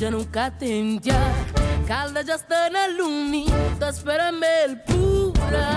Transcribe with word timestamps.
Já 0.00 0.10
nunca 0.10 0.50
catentia 0.50 1.12
calda 1.86 2.24
già 2.24 2.38
sta 2.38 2.70
nell'uni 2.70 3.44
sta 3.74 3.92
spera 3.92 4.32
me 4.32 4.38
mel 4.38 4.78
pura. 4.78 5.68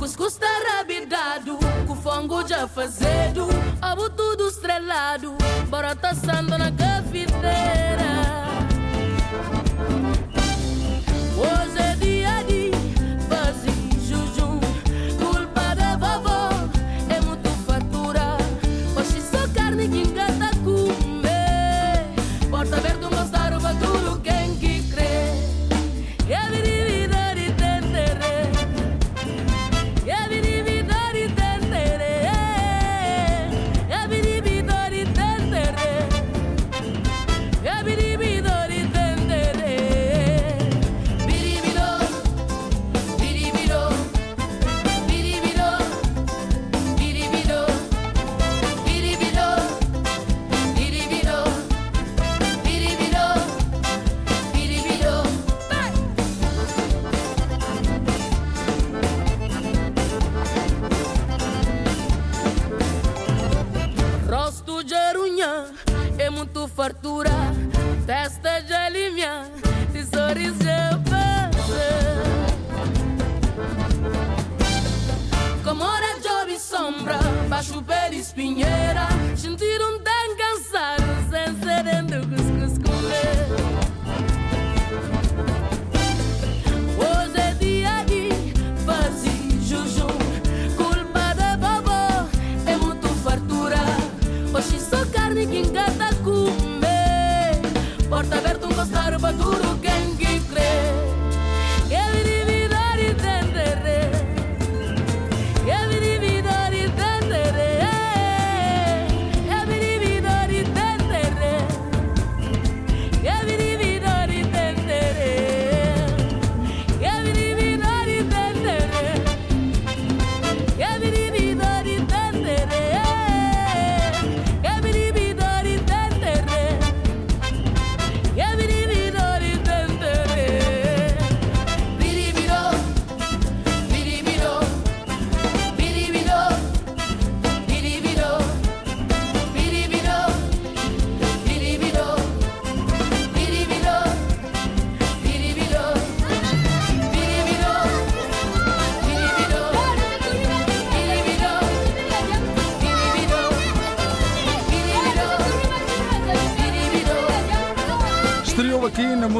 Cuscuz 0.00 0.36
tá 0.36 0.48
rabidado, 0.66 1.56
com 1.86 1.94
fongo 1.94 2.44
já 2.44 2.66
fazedo, 2.66 3.46
abo 3.80 4.10
tudo 4.10 4.48
estrelado, 4.48 5.36
bora 5.68 5.96
sando 6.12 6.58
na 6.58 6.72
cafeteira. 6.72 8.17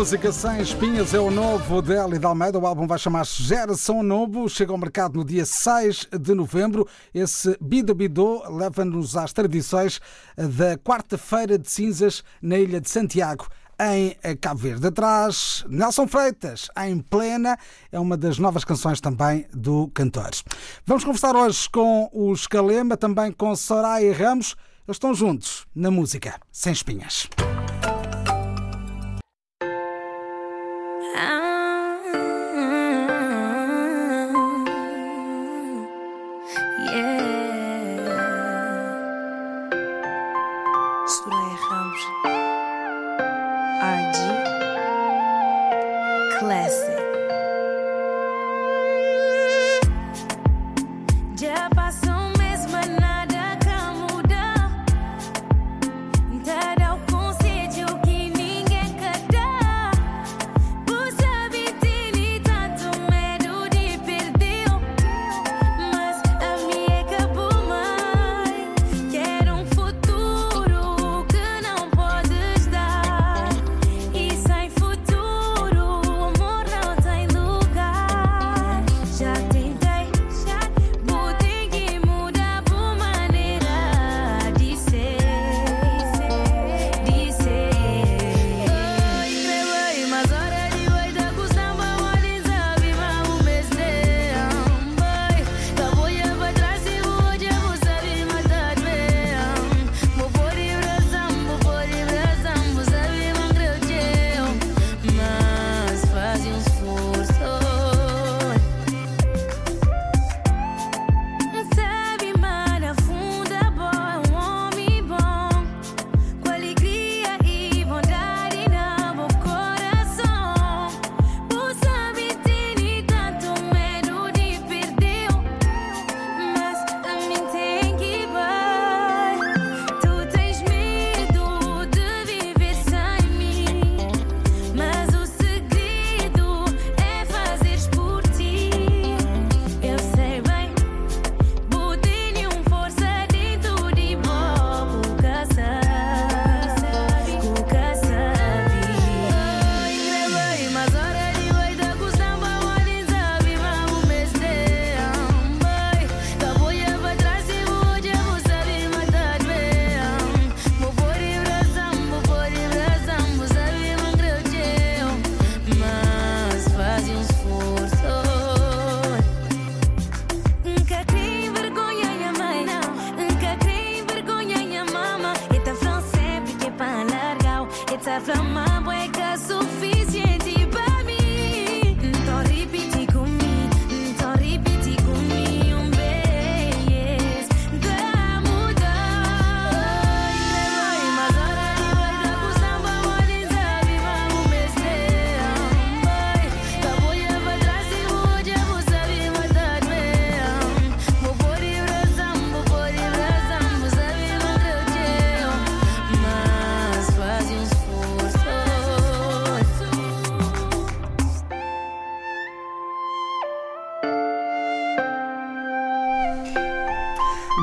Música 0.08 0.32
Sem 0.32 0.62
Espinhas, 0.62 1.12
é 1.12 1.20
o 1.20 1.30
novo 1.30 1.82
de 1.82 1.92
Eli 1.92 2.18
de 2.18 2.24
Almeida. 2.24 2.58
O 2.58 2.66
álbum 2.66 2.86
vai 2.86 2.98
chamar-se 2.98 3.42
Geração 3.42 4.02
Novo, 4.02 4.48
chega 4.48 4.72
ao 4.72 4.78
mercado 4.78 5.18
no 5.18 5.22
dia 5.22 5.44
6 5.44 6.08
de 6.18 6.32
novembro. 6.32 6.88
Esse 7.14 7.58
Bido 7.60 7.94
Bido 7.94 8.42
leva-nos 8.50 9.18
às 9.18 9.34
tradições 9.34 10.00
da 10.34 10.78
quarta-feira 10.78 11.58
de 11.58 11.70
cinzas 11.70 12.24
na 12.40 12.58
Ilha 12.58 12.80
de 12.80 12.88
Santiago. 12.88 13.46
Em 13.78 14.16
Cabo 14.36 14.60
Verde. 14.60 14.86
Atrás, 14.86 15.62
Nelson 15.68 16.08
Freitas, 16.08 16.70
em 16.86 17.00
plena, 17.00 17.58
é 17.92 18.00
uma 18.00 18.16
das 18.16 18.38
novas 18.38 18.64
canções 18.64 19.02
também 19.02 19.44
do 19.52 19.88
cantor. 19.88 20.30
Vamos 20.86 21.04
conversar 21.04 21.36
hoje 21.36 21.68
com 21.68 22.08
os 22.14 22.46
Calema, 22.46 22.96
também 22.96 23.30
com 23.30 23.54
Soraya 23.54 24.14
Ramos. 24.14 24.56
Eles 24.86 24.96
estão 24.96 25.12
juntos 25.12 25.66
na 25.74 25.90
música 25.90 26.40
Sem 26.50 26.72
Espinhas. 26.72 27.28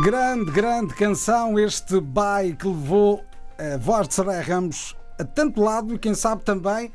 Grande, 0.06 0.52
grande 0.52 0.94
canção, 0.94 1.57
este 1.57 2.00
Bai 2.00 2.54
que 2.54 2.68
levou 2.68 3.25
a 3.57 3.75
voz 3.75 4.07
de 4.07 4.13
Soraya 4.13 4.44
Ramos 4.44 4.96
a 5.18 5.24
tanto 5.24 5.60
lado 5.60 5.96
e 5.96 5.98
quem 5.98 6.13
sabe 6.13 6.44
também 6.44 6.86
eh, 6.86 6.92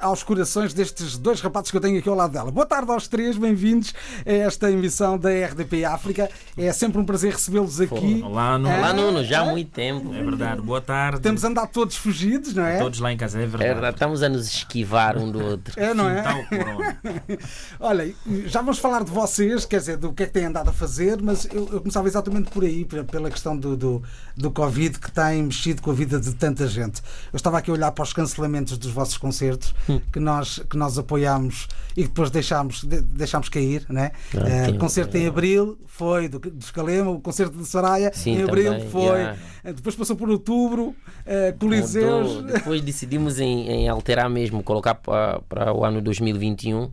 aos 0.00 0.22
corações 0.22 0.74
destes 0.74 1.16
dois 1.16 1.40
rapazes 1.40 1.70
que 1.70 1.76
eu 1.76 1.80
tenho 1.80 1.98
aqui 1.98 2.08
ao 2.08 2.14
lado 2.14 2.32
dela. 2.32 2.50
Boa 2.50 2.66
tarde 2.66 2.90
aos 2.90 3.08
três, 3.08 3.36
bem-vindos 3.36 3.92
a 4.26 4.30
esta 4.32 4.70
emissão 4.70 5.18
da 5.18 5.30
RDP 5.30 5.84
África. 5.84 6.28
É 6.56 6.72
sempre 6.72 6.98
um 7.00 7.04
prazer 7.04 7.32
recebê-los 7.32 7.80
aqui. 7.80 8.22
Olá, 8.24 8.58
Nuno. 8.58 8.74
Olá, 8.74 8.92
Nuno, 8.92 9.24
já 9.24 9.40
há 9.40 9.44
muito 9.46 9.70
tempo. 9.70 10.12
É 10.14 10.22
verdade, 10.22 10.60
boa 10.60 10.80
tarde. 10.80 11.20
Temos 11.20 11.42
andado 11.44 11.70
todos 11.70 11.96
fugidos, 11.96 12.54
não 12.54 12.64
é? 12.64 12.78
Todos 12.78 12.98
lá 13.00 13.12
em 13.12 13.16
casa, 13.16 13.38
é 13.38 13.42
É 13.42 13.46
verdade. 13.46 13.72
verdade, 13.72 13.96
estamos 13.96 14.22
a 14.22 14.28
nos 14.28 14.46
esquivar 14.48 15.16
um 15.16 15.30
do 15.30 15.42
outro. 15.44 15.72
É, 15.80 15.94
não 15.94 16.08
é? 16.08 16.22
Olha, 17.78 18.14
já 18.46 18.60
vamos 18.60 18.78
falar 18.78 19.04
de 19.04 19.10
vocês, 19.10 19.64
quer 19.64 19.78
dizer, 19.80 19.96
do 19.96 20.12
que 20.12 20.22
é 20.22 20.26
que 20.26 20.32
têm 20.32 20.44
andado 20.44 20.68
a 20.68 20.72
fazer, 20.72 21.20
mas 21.22 21.46
eu, 21.52 21.68
eu 21.72 21.80
começava 21.80 22.06
exatamente 22.08 22.50
por 22.50 22.64
aí, 22.64 22.84
pe- 22.84 23.02
pela 23.04 23.30
questão 23.30 23.56
do, 23.56 23.76
do, 23.76 24.02
do 24.36 24.50
Covid 24.50 24.98
que 24.98 25.10
tem 25.10 25.42
mexido 25.42 25.82
com 25.82 25.90
a 25.90 25.94
vida 25.94 26.20
de 26.20 26.34
tanta 26.34 26.66
gente. 26.66 27.00
Eu 27.32 27.36
estava 27.36 27.58
aqui 27.58 27.70
a 27.70 27.74
olhar 27.74 27.90
para 27.92 28.02
os 28.02 28.12
cancelamentos 28.12 28.76
dos 28.76 28.90
vossos 28.90 29.16
concertos 29.16 29.69
que 30.12 30.20
nós, 30.20 30.58
que 30.68 30.76
nós 30.76 30.98
apoiámos 30.98 31.66
e 31.96 32.04
depois 32.04 32.30
deixámos, 32.30 32.84
de- 32.84 33.00
deixámos 33.00 33.48
cair, 33.48 33.84
né? 33.88 34.12
Ah, 34.36 34.66
sim. 34.66 34.78
concerto 34.78 35.16
em 35.16 35.26
abril 35.26 35.78
foi 35.86 36.28
do, 36.28 36.38
do 36.38 36.58
Escalema, 36.58 37.10
o 37.10 37.20
concerto 37.20 37.56
de 37.56 37.64
Soraya 37.66 38.10
Sim, 38.14 38.36
em 38.38 38.42
abril 38.42 38.72
também, 38.72 38.88
foi. 38.88 39.02
yeah. 39.18 39.36
Eh, 39.64 39.72
Depois 39.72 39.94
passou 39.96 40.16
por 40.16 40.28
outubro, 40.30 40.94
eh, 41.26 41.52
Coliseus. 41.58 42.34
Mudou. 42.36 42.52
Depois 42.52 42.80
decidimos 42.80 43.38
em, 43.40 43.68
em 43.68 43.88
alterar 43.88 44.28
mesmo, 44.30 44.62
colocar 44.62 44.94
para, 44.94 45.72
o 45.74 45.84
ano 45.84 46.00
2021, 46.00 46.90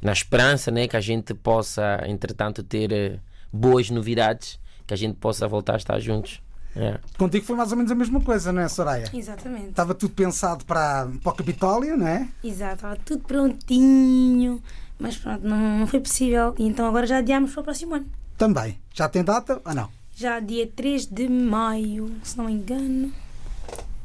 na 0.00 0.12
esperança 0.12 0.70
né, 0.70 0.88
que 0.88 0.96
a 0.96 1.00
gente 1.00 1.32
possa, 1.34 2.02
entretanto, 2.06 2.62
ter 2.62 3.20
boas 3.52 3.88
novidades, 3.90 4.58
que 4.86 4.94
a 4.94 4.96
gente 4.96 5.16
possa 5.16 5.46
voltar 5.46 5.74
a 5.74 5.76
estar 5.76 6.00
juntos. 6.00 6.40
É. 6.74 6.98
Contigo 7.18 7.44
foi 7.44 7.56
mais 7.56 7.70
ou 7.70 7.76
menos 7.76 7.92
a 7.92 7.94
mesma 7.94 8.20
coisa, 8.20 8.52
não 8.52 8.62
é, 8.62 8.68
Soraya? 8.68 9.10
Exatamente. 9.12 9.70
Estava 9.70 9.94
tudo 9.94 10.14
pensado 10.14 10.64
para, 10.64 11.06
para 11.22 11.32
o 11.32 11.34
Capitólio, 11.34 11.96
não 11.96 12.06
é? 12.06 12.28
Exato, 12.42 12.74
estava 12.74 12.96
tudo 12.96 13.22
prontinho, 13.24 14.62
mas 14.98 15.16
pronto, 15.16 15.46
não, 15.46 15.80
não 15.80 15.86
foi 15.86 16.00
possível. 16.00 16.54
E 16.58 16.66
então 16.66 16.86
agora 16.86 17.06
já 17.06 17.18
adiámos 17.18 17.52
para 17.52 17.60
o 17.60 17.64
próximo 17.64 17.94
ano. 17.94 18.06
Também. 18.38 18.78
Já 18.94 19.08
tem 19.08 19.22
data 19.22 19.60
ou 19.64 19.74
não? 19.74 19.88
Já 20.14 20.40
dia 20.40 20.66
3 20.66 21.06
de 21.06 21.28
maio, 21.28 22.10
se 22.22 22.36
não 22.36 22.46
me 22.46 22.52
engano. 22.52 23.12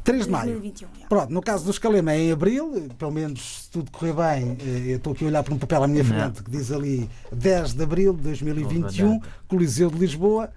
3 0.04 0.26
de 0.26 0.32
maio. 0.32 0.52
2021. 0.52 0.88
já. 1.02 1.08
Pronto, 1.08 1.34
no 1.34 1.42
caso 1.42 1.66
do 1.66 1.72
Escalema 1.72 2.14
é 2.14 2.20
em 2.20 2.32
abril, 2.32 2.90
pelo 2.98 3.12
menos 3.12 3.64
se 3.64 3.70
tudo 3.72 3.92
correr 3.92 4.14
bem, 4.14 4.58
eh, 4.62 4.94
eu 4.94 4.98
estou 4.98 5.12
aqui 5.12 5.26
a 5.26 5.28
olhar 5.28 5.44
para 5.44 5.54
um 5.54 5.58
papel 5.58 5.84
à 5.84 5.88
minha 5.88 6.04
frente 6.04 6.42
que 6.44 6.50
diz 6.50 6.72
ali 6.72 7.10
10 7.32 7.74
de 7.74 7.84
abril 7.84 8.14
de 8.14 8.22
2021, 8.24 9.08
Boa 9.08 9.20
data. 9.20 9.34
Coliseu 9.48 9.90
de 9.90 9.98
Lisboa. 9.98 10.50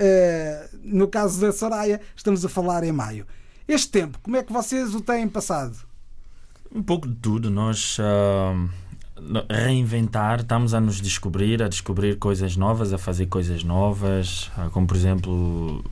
Eh, 0.00 0.68
no 0.84 1.08
caso 1.08 1.40
da 1.40 1.50
Soraya, 1.52 2.00
estamos 2.14 2.44
a 2.44 2.48
falar 2.48 2.84
em 2.84 2.92
maio. 2.92 3.26
Este 3.66 3.90
tempo, 3.90 4.18
como 4.22 4.36
é 4.36 4.42
que 4.44 4.52
vocês 4.52 4.94
o 4.94 5.00
têm 5.00 5.28
passado? 5.28 5.76
Um 6.72 6.82
pouco 6.82 7.08
de 7.08 7.16
tudo. 7.16 7.50
Nós 7.50 7.98
no- 9.20 9.44
reinventar, 9.50 10.40
estamos 10.40 10.72
a 10.72 10.80
nos 10.80 11.00
descobrir, 11.00 11.62
a 11.62 11.68
descobrir 11.68 12.16
coisas 12.18 12.56
novas, 12.56 12.92
a 12.92 12.98
fazer 12.98 13.26
coisas 13.26 13.64
novas. 13.64 14.50
Ah, 14.56 14.70
como 14.72 14.86
por 14.86 14.96
exemplo, 14.96 15.84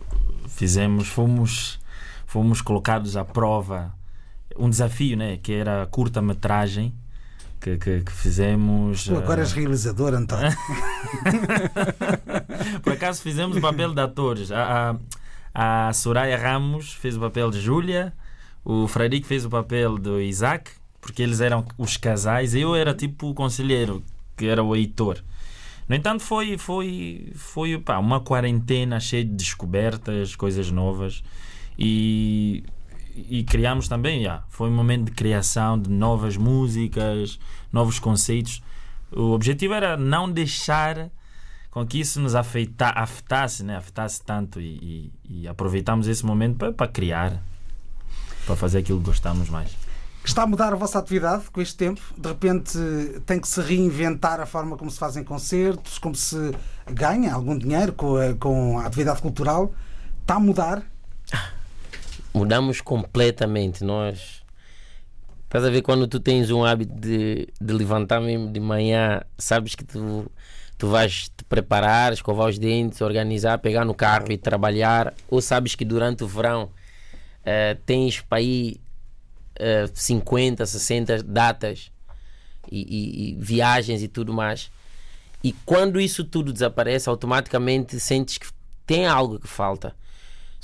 fizemos, 0.49 1.09
fomos, 1.09 1.79
fomos 2.27 2.61
colocados 2.63 3.17
à 3.17 3.25
prova 3.25 3.93
um 4.59 4.71
desafio, 4.71 5.17
né? 5.17 5.37
Que 5.37 5.53
era 5.53 5.83
a 5.83 5.87
curta-metragem 5.87 6.95
que, 7.67 7.79
que, 7.79 8.01
que 8.03 8.13
fizemos. 8.13 9.05
Tu 9.05 9.17
agora 9.17 9.41
és 9.43 9.53
realizador, 9.53 10.15
António. 10.15 10.53
Por 12.83 12.93
acaso 12.93 13.21
fizemos 13.21 13.57
o 13.57 13.61
papel 13.61 13.93
de 13.93 14.01
atores. 14.01 14.53
A, 14.53 14.97
a, 15.53 15.89
a 15.89 15.93
Soraya 15.93 16.39
Ramos 16.39 16.93
fez 16.93 17.17
o 17.17 17.21
papel 17.21 17.51
de 17.51 17.61
Júlia, 17.61 18.13
o 18.65 18.87
Frederico 18.87 19.27
fez 19.27 19.45
o 19.45 19.51
papel 19.51 19.99
do 19.99 20.21
Isaac, 20.21 20.71
porque 21.01 21.23
eles 21.23 21.41
eram 21.41 21.65
os 21.77 21.97
casais, 21.97 22.55
eu 22.55 22.77
era 22.77 22.95
tipo 22.95 23.31
o 23.31 23.35
conselheiro, 23.35 24.01
que 24.37 24.47
era 24.47 24.63
o 24.63 24.77
Heitor. 24.77 25.25
No 25.89 25.97
entanto, 25.97 26.23
foi, 26.23 26.57
foi, 26.59 27.33
foi 27.35 27.79
pá, 27.79 27.99
uma 27.99 28.21
quarentena 28.21 29.01
cheia 29.01 29.25
de 29.25 29.33
descobertas, 29.33 30.37
coisas 30.37 30.71
novas. 30.71 31.23
E, 31.79 32.65
e 33.17 33.45
criámos 33.45 33.89
também, 33.89 34.23
já, 34.23 34.43
foi 34.49 34.69
um 34.69 34.75
momento 34.75 35.07
de 35.07 35.13
criação 35.13 35.79
de 35.79 35.91
novas 35.91 36.37
músicas, 36.37 37.39
novos 37.73 37.99
conceitos. 37.99 38.63
O 39.11 39.33
objetivo 39.33 39.75
era 39.75 39.97
não 39.97 40.31
deixar 40.31 41.11
com 41.71 41.87
que 41.87 42.01
isso 42.01 42.21
nos 42.21 42.35
afeta, 42.35 42.89
afetasse, 42.89 43.63
né? 43.63 43.77
afetasse 43.77 44.23
tanto 44.23 44.61
e, 44.61 45.13
e, 45.25 45.43
e 45.43 45.49
aproveitamos 45.49 46.09
esse 46.09 46.25
momento 46.25 46.57
para, 46.57 46.73
para 46.73 46.89
criar, 46.89 47.43
para 48.47 48.57
fazer 48.57 48.79
aquilo 48.79 48.99
que 49.01 49.07
gostamos 49.07 49.49
mais. 49.49 49.77
Está 50.25 50.43
a 50.43 50.47
mudar 50.47 50.73
a 50.73 50.77
vossa 50.77 50.99
atividade 50.99 51.45
com 51.53 51.61
este 51.61 51.77
tempo? 51.77 52.01
De 52.19 52.29
repente 52.29 52.79
tem 53.25 53.39
que 53.39 53.47
se 53.47 53.61
reinventar 53.61 54.41
a 54.41 54.47
forma 54.47 54.77
como 54.77 54.91
se 54.91 54.99
fazem 54.99 55.23
concertos, 55.23 55.99
como 55.99 56.17
se 56.17 56.53
ganha 56.91 57.33
algum 57.33 57.57
dinheiro 57.57 57.93
com 57.93 58.17
a, 58.17 58.35
com 58.35 58.79
a 58.79 58.87
atividade 58.87 59.23
cultural? 59.23 59.73
Está 60.23 60.35
a 60.35 60.41
mudar? 60.41 60.83
Mudamos 62.37 62.83
completamente. 62.83 63.83
Nós. 63.83 64.43
Estás 65.45 65.65
a 65.65 65.71
ver 65.71 65.81
quando 65.81 66.07
tu 66.07 66.21
tens 66.21 66.51
um 66.51 66.67
hábito 66.67 66.93
de, 66.93 67.49
de 67.59 67.73
levantar 67.73 68.21
mesmo 68.21 68.53
de 68.53 68.61
manhã, 68.61 69.23
sabes 69.39 69.75
que 69.75 69.83
tu, 69.85 70.31
tu 70.77 70.89
vais 70.89 71.31
te 71.35 71.45
preparar, 71.45 72.13
escovar 72.13 72.47
os 72.49 72.59
dentes, 72.59 73.01
organizar, 73.01 73.57
pegar 73.59 73.87
no 73.87 73.95
carro 73.95 74.31
e 74.31 74.37
trabalhar, 74.37 75.15
ou 75.31 75.41
sabes 75.41 75.75
que 75.75 75.83
durante 75.85 76.25
o 76.25 76.29
verão 76.29 76.69
eh, 77.43 77.75
tens 77.87 78.21
para 78.21 78.43
ir 78.43 78.79
eh, 79.55 79.89
50, 79.95 80.67
60 80.67 81.23
datas 81.23 81.91
e, 82.71 82.81
e- 82.83 83.31
e 83.31 83.37
viagens 83.41 84.03
e 84.03 84.09
tudo 84.09 84.35
mais. 84.35 84.71
E 85.43 85.55
quando 85.65 85.99
isso 85.99 86.23
tudo 86.23 86.53
desaparece, 86.53 87.09
automaticamente 87.09 87.99
sentes 87.99 88.37
que 88.37 88.49
tem 88.87 89.07
algo 89.07 89.39
que 89.39 89.49
falta. 89.49 89.95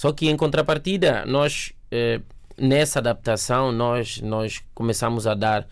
Só 0.03 0.11
que 0.11 0.29
em 0.29 0.37
contrapartida, 0.37 1.25
nós 1.27 1.73
eh, 1.89 2.21
nessa 2.59 2.99
adaptação 2.99 3.71
nós 3.71 4.21
nós 4.21 4.61
começamos 4.75 5.29
a 5.29 5.35
dar, 5.35 5.65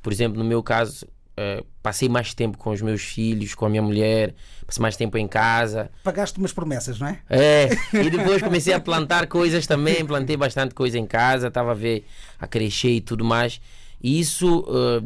por 0.00 0.12
exemplo, 0.12 0.38
no 0.38 0.44
meu 0.44 0.62
caso, 0.62 1.04
eh, 1.36 1.64
passei 1.82 2.08
mais 2.08 2.32
tempo 2.32 2.56
com 2.56 2.70
os 2.70 2.80
meus 2.80 3.02
filhos, 3.02 3.52
com 3.52 3.66
a 3.66 3.68
minha 3.68 3.82
mulher, 3.82 4.32
passei 4.64 4.80
mais 4.80 4.96
tempo 4.96 5.18
em 5.18 5.26
casa. 5.26 5.90
Pagaste 6.04 6.38
umas 6.38 6.52
promessas, 6.52 7.00
não 7.00 7.08
é? 7.08 7.18
É, 7.28 7.68
e 7.94 8.10
depois 8.10 8.40
comecei 8.40 8.72
a 8.72 8.78
plantar 8.78 9.26
coisas 9.26 9.66
também, 9.66 10.06
plantei 10.06 10.36
bastante 10.36 10.72
coisa 10.72 10.96
em 10.96 11.04
casa, 11.04 11.48
estava 11.48 11.72
a 11.72 11.74
ver 11.74 12.06
a 12.38 12.46
crescer 12.46 12.92
e 12.92 13.00
tudo 13.00 13.24
mais. 13.24 13.60
E 14.00 14.20
isso 14.20 14.64
eh, 14.68 15.04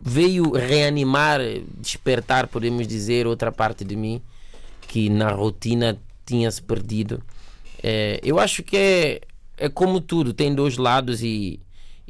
veio 0.00 0.50
reanimar, 0.52 1.40
despertar, 1.76 2.46
podemos 2.46 2.88
dizer, 2.88 3.26
outra 3.26 3.52
parte 3.52 3.84
de 3.84 3.96
mim 3.96 4.22
que 4.88 5.10
na 5.10 5.30
rotina 5.30 5.98
tinha 6.24 6.50
se 6.50 6.62
perdido. 6.62 7.22
Eh, 7.82 8.20
eu 8.22 8.38
acho 8.38 8.62
que 8.62 8.76
é, 8.76 9.20
é 9.56 9.68
como 9.68 10.00
tudo, 10.00 10.32
tem 10.32 10.54
dois 10.54 10.76
lados 10.76 11.22
e, 11.22 11.60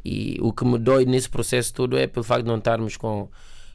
e 0.03 0.37
o 0.41 0.53
que 0.53 0.63
me 0.65 0.77
dói 0.77 1.05
nesse 1.05 1.29
processo 1.29 1.73
todo 1.73 1.97
é 1.97 2.05
pelo 2.07 2.23
facto 2.23 2.43
de 2.43 2.49
não 2.49 2.57
estarmos 2.57 2.97
com, 2.97 3.27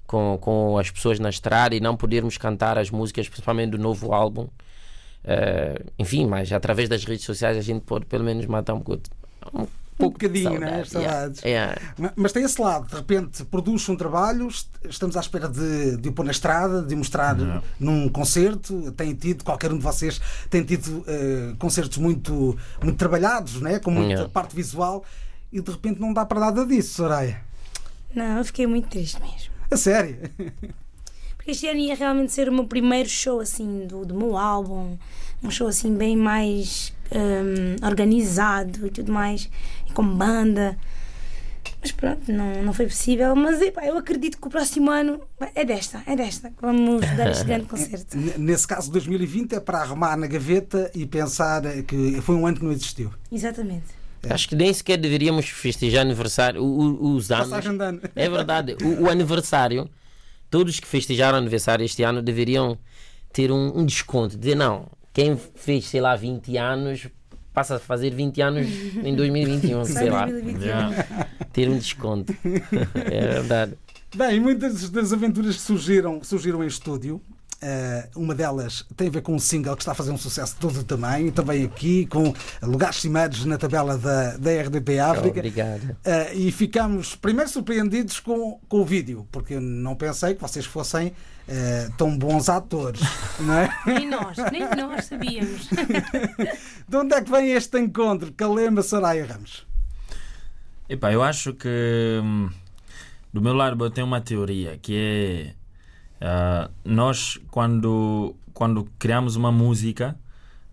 com, 0.07 0.39
com 0.41 0.79
as 0.79 0.91
pessoas 0.91 1.19
na 1.19 1.31
estrada 1.31 1.75
e 1.75 1.81
não 1.81 1.97
podermos 1.97 2.39
cantar 2.39 2.79
as 2.79 2.91
músicas, 2.91 3.29
principalmente 3.29 3.71
do 3.71 3.79
novo 3.79 4.13
álbum. 4.13 4.49
Eh, 5.25 5.85
enfim, 5.99 6.27
mas 6.27 6.53
através 6.53 6.89
das 6.89 7.05
redes 7.05 7.25
sociais 7.25 7.57
a 7.57 7.61
gente 7.61 7.83
pode 7.83 8.07
pelo 8.07 8.25
menos 8.25 8.47
matar 8.47 8.75
um. 8.75 8.83
Um, 9.55 9.67
pouco 9.99 10.19
de 10.19 10.29
bocadinho, 10.29 10.61
né? 10.61 10.81
As 10.83 10.93
Yeah, 10.93 11.11
saudades. 11.11 11.43
yeah. 11.43 11.81
Ma- 11.99 12.13
Mas 12.17 12.33
tem 12.33 12.45
esse 12.45 12.61
lado, 12.61 12.87
de 12.89 12.95
repente 12.95 13.45
produz 13.45 13.89
um 13.89 13.97
trabalho, 13.97 14.49
est- 14.49 14.69
estamos 14.89 15.17
à 15.17 15.21
espera 15.21 15.49
de, 15.49 15.97
de 15.97 16.09
o 16.09 16.13
pôr 16.13 16.25
na 16.25 16.31
estrada, 16.31 16.83
de 16.83 16.95
o 16.95 16.99
mostrar 16.99 17.37
num 17.79 18.09
concerto. 18.09 18.91
Tem 18.93 19.15
tido, 19.15 19.45
qualquer 19.45 19.73
um 19.73 19.77
de 19.79 19.83
vocês 19.85 20.21
tem 20.49 20.63
tido 20.63 21.05
eh, 21.07 21.55
concertos 21.59 21.99
muito, 21.99 22.57
muito 22.83 22.97
trabalhados, 22.97 23.61
né? 23.61 23.79
com 23.79 23.91
muita 23.91 24.09
Yeah. 24.13 24.29
parte 24.33 24.55
visual, 24.57 25.05
e 25.53 25.61
de 25.61 25.71
repente 25.71 26.01
não 26.01 26.13
dá 26.13 26.25
para 26.25 26.41
nada 26.41 26.65
disso, 26.65 26.95
Soraya. 26.95 27.41
Não, 28.15 28.39
eu 28.39 28.45
fiquei 28.45 28.67
muito 28.67 28.89
triste 28.89 29.21
mesmo. 29.21 29.51
A 29.71 29.77
sério. 29.77 30.17
Porque 31.37 31.51
este 31.51 31.67
ano 31.69 31.79
ia 31.81 31.95
realmente 31.95 32.33
ser 32.33 32.49
o 32.49 32.53
meu 32.53 32.65
primeiro 32.65 33.09
show 33.09 33.41
assim 33.41 33.87
do, 33.87 34.05
do 34.05 34.15
meu 34.15 34.37
álbum. 34.37 34.97
Um 35.43 35.51
show 35.51 35.69
assim 35.69 35.95
bem 35.95 36.17
mais 36.17 36.93
hum, 37.13 37.77
organizado 37.87 38.87
e 38.87 38.91
tudo 38.91 39.13
mais. 39.13 39.49
E 39.89 39.93
com 39.93 40.07
banda. 40.07 40.77
Mas 41.81 41.93
pronto, 41.93 42.33
não, 42.33 42.63
não 42.63 42.73
foi 42.73 42.87
possível. 42.87 43.35
Mas 43.37 43.61
epá, 43.61 43.85
eu 43.87 43.97
acredito 43.97 44.39
que 44.39 44.47
o 44.47 44.51
próximo 44.51 44.91
ano 44.91 45.21
é 45.55 45.65
desta, 45.65 46.03
é 46.07 46.17
desta. 46.17 46.53
Vamos 46.61 47.01
dar 47.17 47.31
este 47.31 47.45
grande 47.45 47.67
concerto. 47.67 48.17
Nesse 48.17 48.67
caso, 48.67 48.91
2020 48.91 49.55
é 49.55 49.61
para 49.61 49.79
arrumar 49.79 50.17
na 50.17 50.27
gaveta 50.27 50.91
e 50.95 51.07
pensar 51.07 51.63
que 51.85 52.21
foi 52.23 52.35
um 52.35 52.47
ano 52.47 52.57
que 52.59 52.65
não 52.65 52.73
existiu. 52.73 53.13
Exatamente. 53.31 53.85
Acho 54.29 54.49
que 54.49 54.57
nem 54.57 54.73
sequer 54.73 54.97
deveríamos 54.99 55.49
festejar 55.49 56.03
aniversário, 56.03 56.61
o- 56.63 56.81
o- 56.81 57.15
os 57.15 57.31
anos. 57.31 57.49
Passagem 57.51 57.77
de 57.79 57.85
ano. 57.85 58.01
É 58.17 58.29
verdade. 58.29 58.77
O, 58.83 59.05
o 59.05 59.89
Todos 60.51 60.81
que 60.81 60.89
festejaram 60.89 61.39
aniversário 61.39 61.85
este 61.85 62.03
ano 62.03 62.21
deveriam 62.23 62.77
ter 63.33 63.53
um, 63.53 63.79
um 63.79 63.87
desconto. 63.87 64.37
Dizer, 64.37 64.57
não, 64.57 64.87
quem 65.13 65.37
fez, 65.37 65.87
sei 65.87 66.01
lá, 66.01 66.17
20 66.17 66.57
anos, 66.57 67.07
passa 67.59 67.75
a 67.75 67.79
fazer 67.81 68.11
20 68.11 68.41
anos 68.41 68.67
em 69.03 69.17
2021, 69.17 69.85
Só 69.85 69.91
em 69.91 69.95
sei 69.95 70.11
lá. 70.11 70.27
2021. 70.27 70.63
Yeah. 70.63 71.07
Ter 71.53 71.69
um 71.69 71.77
desconto. 71.77 72.33
é 72.95 73.21
verdade. 73.33 73.75
Bem, 74.15 74.39
muitas 74.39 74.89
das 74.91 75.13
aventuras 75.13 75.57
que 75.57 75.63
surgiram, 75.63 76.23
surgiram 76.23 76.63
em 76.63 76.69
estúdio. 76.69 77.21
Eh, 77.61 78.09
uma 78.15 78.37
delas 78.37 78.87
tem 78.97 79.09
a 79.09 79.11
ver 79.11 79.21
com 79.21 79.35
um 79.35 79.39
single 79.39 79.75
que 79.75 79.83
está 79.83 79.91
a 79.91 79.95
fazer 79.95 80.13
um 80.13 80.17
sucesso 80.17 80.55
de 80.55 80.61
todo 80.61 80.79
o 80.79 80.85
tamanho, 80.85 81.33
também 81.33 81.65
aqui, 81.65 82.07
com 82.07 82.33
lugares 82.63 83.01
cimeiros 83.01 83.45
na 83.45 83.59
tabela 83.59 83.99
da, 83.99 84.37
da 84.37 84.63
RDP 84.63 85.01
África. 85.01 85.41
Obrigado. 85.41 85.97
Eh, 86.05 86.35
e 86.35 86.53
ficamos 86.53 87.17
primeiro 87.17 87.51
surpreendidos 87.51 88.21
com, 88.21 88.61
com 88.69 88.81
o 88.81 88.85
vídeo, 88.85 89.27
porque 89.33 89.55
eu 89.55 89.61
não 89.61 89.97
pensei 89.97 90.37
que 90.37 90.41
vocês 90.41 90.67
fossem 90.67 91.13
eh, 91.49 91.89
tão 91.97 92.17
bons 92.17 92.49
atores, 92.49 93.01
não 93.41 93.55
é? 93.55 93.69
Nem 93.87 94.09
nós, 94.09 94.37
nem 94.53 94.63
nós 94.77 95.07
sabíamos. 95.07 95.69
De 96.89 96.97
onde 96.97 97.15
é 97.15 97.21
que 97.21 97.31
vem 97.31 97.51
este 97.51 97.77
encontro? 97.81 98.33
Calema 98.33 98.83
Soraya 98.83 99.27
Ramos. 99.27 99.67
Epá, 100.89 101.13
eu 101.13 101.23
acho 101.23 101.55
que 101.55 102.21
hum, 102.23 102.49
do 103.33 103.43
meu 103.43 103.53
lado 103.53 103.85
eu 103.85 103.91
tenho 103.91 104.07
uma 104.07 104.21
teoria 104.21 104.79
que 104.79 104.95
é 104.97 105.58
ah, 106.21 106.71
nós 106.85 107.39
quando 107.51 108.35
quando 108.53 108.89
criamos 108.99 109.37
uma 109.37 109.53
música 109.53 110.19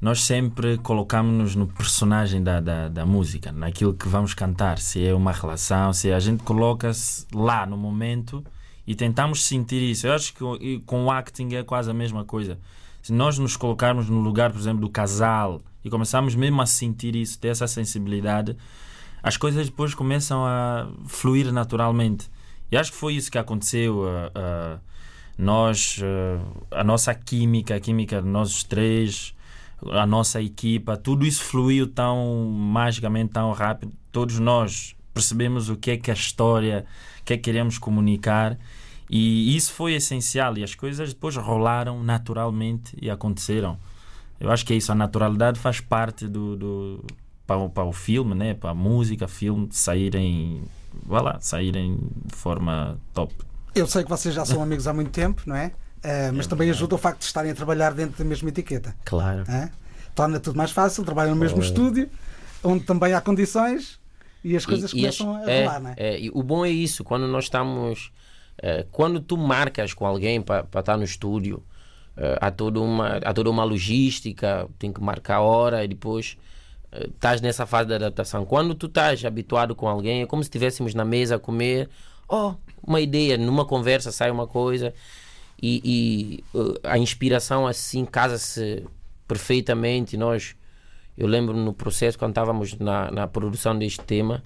nós 0.02 0.22
sempre 0.22 0.78
colocamos-nos 0.78 1.56
no 1.56 1.68
personagem 1.68 2.44
da, 2.44 2.60
da, 2.60 2.90
da 2.90 3.06
música, 3.06 3.52
naquilo 3.52 3.94
que 3.94 4.08
vamos 4.08 4.34
cantar, 4.34 4.78
se 4.78 5.04
é 5.04 5.14
uma 5.14 5.32
relação, 5.32 5.94
se 5.94 6.12
a 6.12 6.20
gente 6.20 6.44
coloca-se 6.44 7.26
lá 7.34 7.66
no 7.66 7.78
momento 7.78 8.44
e 8.86 8.94
tentamos 8.94 9.44
sentir 9.46 9.82
isso. 9.82 10.06
Eu 10.06 10.14
acho 10.14 10.34
que 10.34 10.80
com 10.86 11.06
o 11.06 11.12
acting 11.12 11.56
é 11.56 11.64
quase 11.64 11.90
a 11.90 11.94
mesma 11.94 12.24
coisa. 12.24 12.60
Se 13.02 13.14
nós 13.14 13.40
nos 13.40 13.58
colocarmos 13.58 14.10
no 14.10 14.20
lugar, 14.20 14.52
por 14.52 14.60
exemplo, 14.60 14.82
do 14.82 14.90
casal 14.90 15.62
e 15.84 15.90
começarmos 15.90 16.36
mesmo 16.36 16.62
a 16.62 16.66
sentir 16.66 17.16
isso, 17.16 17.40
ter 17.40 17.48
essa 17.48 17.66
sensibilidade, 17.66 18.56
as 19.24 19.38
coisas 19.38 19.66
depois 19.66 19.96
começam 19.96 20.46
a 20.46 20.88
fluir 21.08 21.52
naturalmente. 21.52 22.30
E 22.72 22.78
acho 22.78 22.92
que 22.92 22.98
foi 22.98 23.16
isso 23.16 23.32
que 23.32 23.38
aconteceu. 23.38 24.08
ah, 24.08 24.32
ah, 24.36 24.80
nós, 25.38 26.00
ah, 26.04 26.80
a 26.80 26.84
nossa 26.84 27.14
química, 27.14 27.76
a 27.76 27.80
química 27.80 28.22
de 28.22 28.28
nós 28.28 28.64
três, 28.64 29.36
a 29.92 30.06
nossa 30.06 30.42
equipa, 30.42 30.98
tudo 30.98 31.26
isso 31.26 31.44
fluiu 31.44 31.88
tão 31.88 32.46
magicamente, 32.50 33.34
tão 33.34 33.52
rápido. 33.52 33.94
Todos 34.12 34.40
nós 34.40 34.96
percebemos 35.14 35.70
o 35.70 35.76
que 35.76 35.92
é 35.92 35.98
que 35.98 36.12
a 36.12 36.14
história, 36.14 36.86
o 37.22 37.24
que 37.24 37.34
é 37.34 37.38
que 37.38 37.44
queremos 37.44 37.78
comunicar. 37.78 38.58
E 39.10 39.56
isso 39.56 39.74
foi 39.74 39.94
essencial. 39.94 40.58
E 40.58 40.64
as 40.64 40.74
coisas 40.74 41.14
depois 41.14 41.36
rolaram 41.36 42.04
naturalmente 42.04 42.98
e 43.02 43.10
aconteceram. 43.10 43.78
Eu 44.40 44.52
acho 44.52 44.66
que 44.66 44.74
é 44.74 44.76
isso. 44.76 44.92
A 44.92 44.96
naturalidade 44.96 45.60
faz 45.60 45.80
parte 45.80 46.28
do, 46.28 46.56
do 46.56 47.06
para, 47.46 47.58
o, 47.58 47.70
para 47.70 47.84
o 47.84 47.94
filme, 47.94 48.34
né? 48.34 48.54
para 48.54 48.72
a 48.72 48.76
música, 48.76 49.28
filme, 49.28 49.68
saírem, 49.72 50.64
vá 51.06 51.22
lá, 51.22 51.40
saírem 51.40 51.98
de 52.26 52.36
forma 52.36 52.98
top. 53.14 53.34
Eu 53.76 53.86
sei 53.88 54.04
que 54.04 54.10
vocês 54.10 54.34
já 54.34 54.46
são 54.46 54.64
amigos 54.64 54.88
há 54.88 54.94
muito 54.94 55.12
tempo, 55.12 55.42
não 55.46 55.56
é? 55.56 55.72
Eh, 56.02 56.32
mas 56.32 56.48
também 56.48 56.70
ajuda 56.70 56.96
o 56.96 56.98
facto 56.98 57.20
de 57.20 57.26
estarem 57.26 57.52
a 57.52 57.56
trabalhar 57.56 57.94
dentro 57.94 58.18
da 58.18 58.24
mesma 58.24 58.50
etiqueta. 58.50 58.96
Claro. 59.04 59.44
é? 59.50 59.70
Torna 60.14 60.40
tudo 60.40 60.56
mais 60.56 60.72
fácil, 60.72 61.04
trabalham 61.04 61.36
no 61.36 61.42
mesmo 61.42 61.62
É. 61.62 61.66
estúdio, 61.66 62.10
onde 62.64 62.86
também 62.86 63.14
há 63.14 63.20
condições 63.20 64.00
e 64.44 64.56
as 64.56 64.66
coisas 64.66 64.94
E- 64.94 65.00
e 65.00 65.08
as- 65.08 65.18
começam 65.18 65.44
a 65.44 65.52
é, 65.52 65.66
rolar, 65.66 65.80
não 65.82 65.90
é? 65.90 65.96
é, 65.98 66.30
o 66.34 66.42
bom 66.42 66.66
é 66.66 66.70
isso, 66.70 67.04
quando 67.04 67.28
nós 67.28 67.46
estamos. 67.46 68.12
eh, 68.64 68.86
quando 68.90 69.20
tu 69.20 69.36
marcas 69.36 69.94
com 69.94 70.06
alguém 70.06 70.42
para 70.42 70.66
estar 70.80 70.96
no 70.96 71.04
estúdio, 71.04 71.62
eh, 72.16 72.38
há, 72.40 72.50
toda 72.50 72.80
uma, 72.80 73.18
há 73.18 73.34
toda 73.34 73.50
uma 73.50 73.66
logística, 73.66 74.66
tem 74.80 74.94
que 74.94 75.02
marcar 75.02 75.36
a 75.36 75.42
hora 75.42 75.84
e 75.84 75.88
depois 75.90 76.38
eh, 76.94 77.08
estás 77.14 77.42
nessa 77.42 77.66
fase 77.66 77.90
de 77.90 77.96
adaptação. 77.96 78.46
Quando 78.46 78.74
tu 78.74 78.86
estás 78.86 79.26
habituado 79.26 79.76
com 79.76 79.86
alguém, 79.90 80.22
é 80.22 80.26
como 80.26 80.42
se 80.42 80.48
estivéssemos 80.48 80.94
na 80.94 81.04
mesa 81.04 81.36
a 81.36 81.40
comer, 81.40 81.90
oh, 82.28 82.54
uma 82.86 83.02
ideia, 83.02 83.38
numa 83.38 83.66
conversa 83.66 84.12
sai 84.12 84.30
uma 84.32 84.46
coisa 84.48 84.94
e, 85.62 85.82
e, 85.84 86.44
eh, 86.60 86.80
a 86.84 86.98
inspiração 86.98 87.66
assim 87.66 88.06
casa-se 88.06 88.86
perfeitamente. 89.28 90.16
Nós, 90.18 90.56
eu 91.18 91.28
lembro 91.28 91.56
no 91.56 91.74
processo, 91.74 92.18
quando 92.18 92.32
estávamos 92.32 92.74
na, 92.78 93.10
na 93.12 93.28
produção 93.28 93.78
deste 93.78 94.02
tema, 94.02 94.44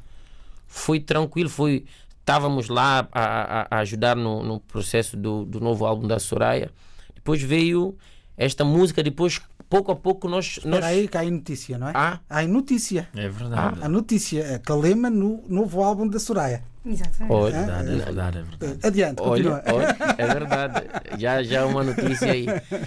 foi 0.68 1.00
tranquilo, 1.00 1.50
foi 1.50 1.86
estávamos 2.20 2.70
lá 2.70 3.08
a, 3.12 3.24
a- 3.24 3.68
a 3.72 3.78
ajudar 3.80 4.16
no, 4.16 4.44
no 4.44 4.60
processo 4.60 5.18
do, 5.18 5.46
do 5.46 5.60
novo 5.60 5.86
álbum 5.86 6.08
da 6.08 6.20
Soraya. 6.20 6.70
Depois 7.16 7.42
veio 7.42 7.98
esta 8.38 8.64
música, 8.64 9.02
depois 9.04 9.42
pouco 9.68 9.92
a 9.92 9.96
pouco 9.96 10.28
nós, 10.30 10.58
nós 10.64 10.76
Espera 10.76 10.86
aí 10.88 11.08
que 11.08 11.18
há 11.18 11.24
notícia, 11.24 11.78
não 11.78 11.90
é? 11.90 11.92
Ah. 11.96 12.20
Há 12.30 12.38
aí 12.38 12.48
notícia. 12.48 13.10
É 13.16 13.28
verdade. 13.28 13.80
A 13.82 13.90
notícia, 13.90 14.60
Calema 14.64 15.10
no 15.10 15.44
novo 15.48 15.84
álbum 15.84 16.08
da 16.08 16.20
Soraya. 16.20 16.64
Exatamente. 16.90 17.32
Olha, 17.34 17.56
É 17.56 17.66
verdade, 17.66 17.90
é 17.90 17.96
verdade, 17.96 18.38
é 18.38 18.42
verdade. 18.42 18.88
Adiante. 18.88 19.22
Olha, 19.22 19.64
olha, 19.68 19.98
é 20.18 20.28
verdade. 20.28 20.88
Já, 21.20 21.44
já 21.44 21.66
uma 21.66 21.84
notícia 21.84 22.32
aí. 22.32 22.46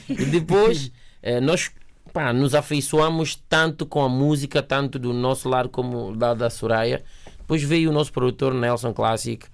E 0.09 0.25
depois 0.27 0.91
eh, 1.23 1.41
nós 1.41 1.71
pá, 2.13 2.33
nos 2.33 2.55
afeiçoamos 2.55 3.37
tanto 3.49 3.87
com 3.87 4.03
a 4.03 4.09
música, 4.09 4.63
tanto 4.63 4.99
do 4.99 5.13
nosso 5.13 5.49
lado 5.49 5.69
como 5.69 6.17
da 6.17 6.35
da 6.35 6.51
Soraya. 6.51 7.03
Depois 7.39 7.63
veio 7.63 7.91
o 7.91 7.93
nosso 7.93 8.13
produtor 8.13 8.55
Nelson 8.55 8.93
Classic, 8.93 9.47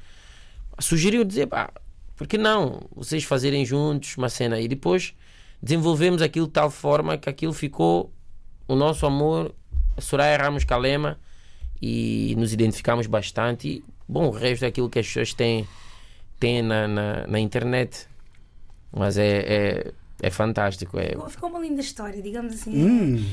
sugeriu 0.78 1.24
dizer, 1.24 1.46
pá, 1.46 1.70
por 2.16 2.26
que 2.26 2.38
não 2.38 2.80
vocês 2.94 3.24
fazerem 3.24 3.64
juntos 3.64 4.16
uma 4.16 4.28
cena? 4.28 4.60
E 4.60 4.68
depois 4.68 5.14
desenvolvemos 5.62 6.22
aquilo 6.22 6.46
de 6.46 6.52
tal 6.52 6.70
forma 6.70 7.16
que 7.18 7.28
aquilo 7.28 7.52
ficou 7.52 8.12
o 8.66 8.74
nosso 8.74 9.06
amor, 9.06 9.54
Soraya 9.98 10.36
Ramos 10.36 10.64
Calema, 10.64 11.18
e 11.80 12.34
nos 12.36 12.52
identificamos 12.52 13.06
bastante. 13.06 13.68
E, 13.68 13.84
bom, 14.08 14.26
o 14.28 14.30
resto 14.30 14.64
é 14.64 14.68
aquilo 14.68 14.88
que 14.88 14.98
as 14.98 15.06
pessoas 15.06 15.32
têm, 15.34 15.66
têm 16.40 16.62
na, 16.62 16.88
na, 16.88 17.26
na 17.26 17.38
internet. 17.40 18.06
Mas 18.92 19.18
é, 19.18 19.38
é, 19.40 19.92
é 20.22 20.30
fantástico. 20.30 20.98
É, 20.98 21.10
Ficou- 21.10 21.28
Ficou 21.28 21.50
uma 21.50 21.58
linda 21.60 21.80
história, 21.80 22.20
digamos 22.22 22.54
assim. 22.54 22.72
Hum, 22.74 23.24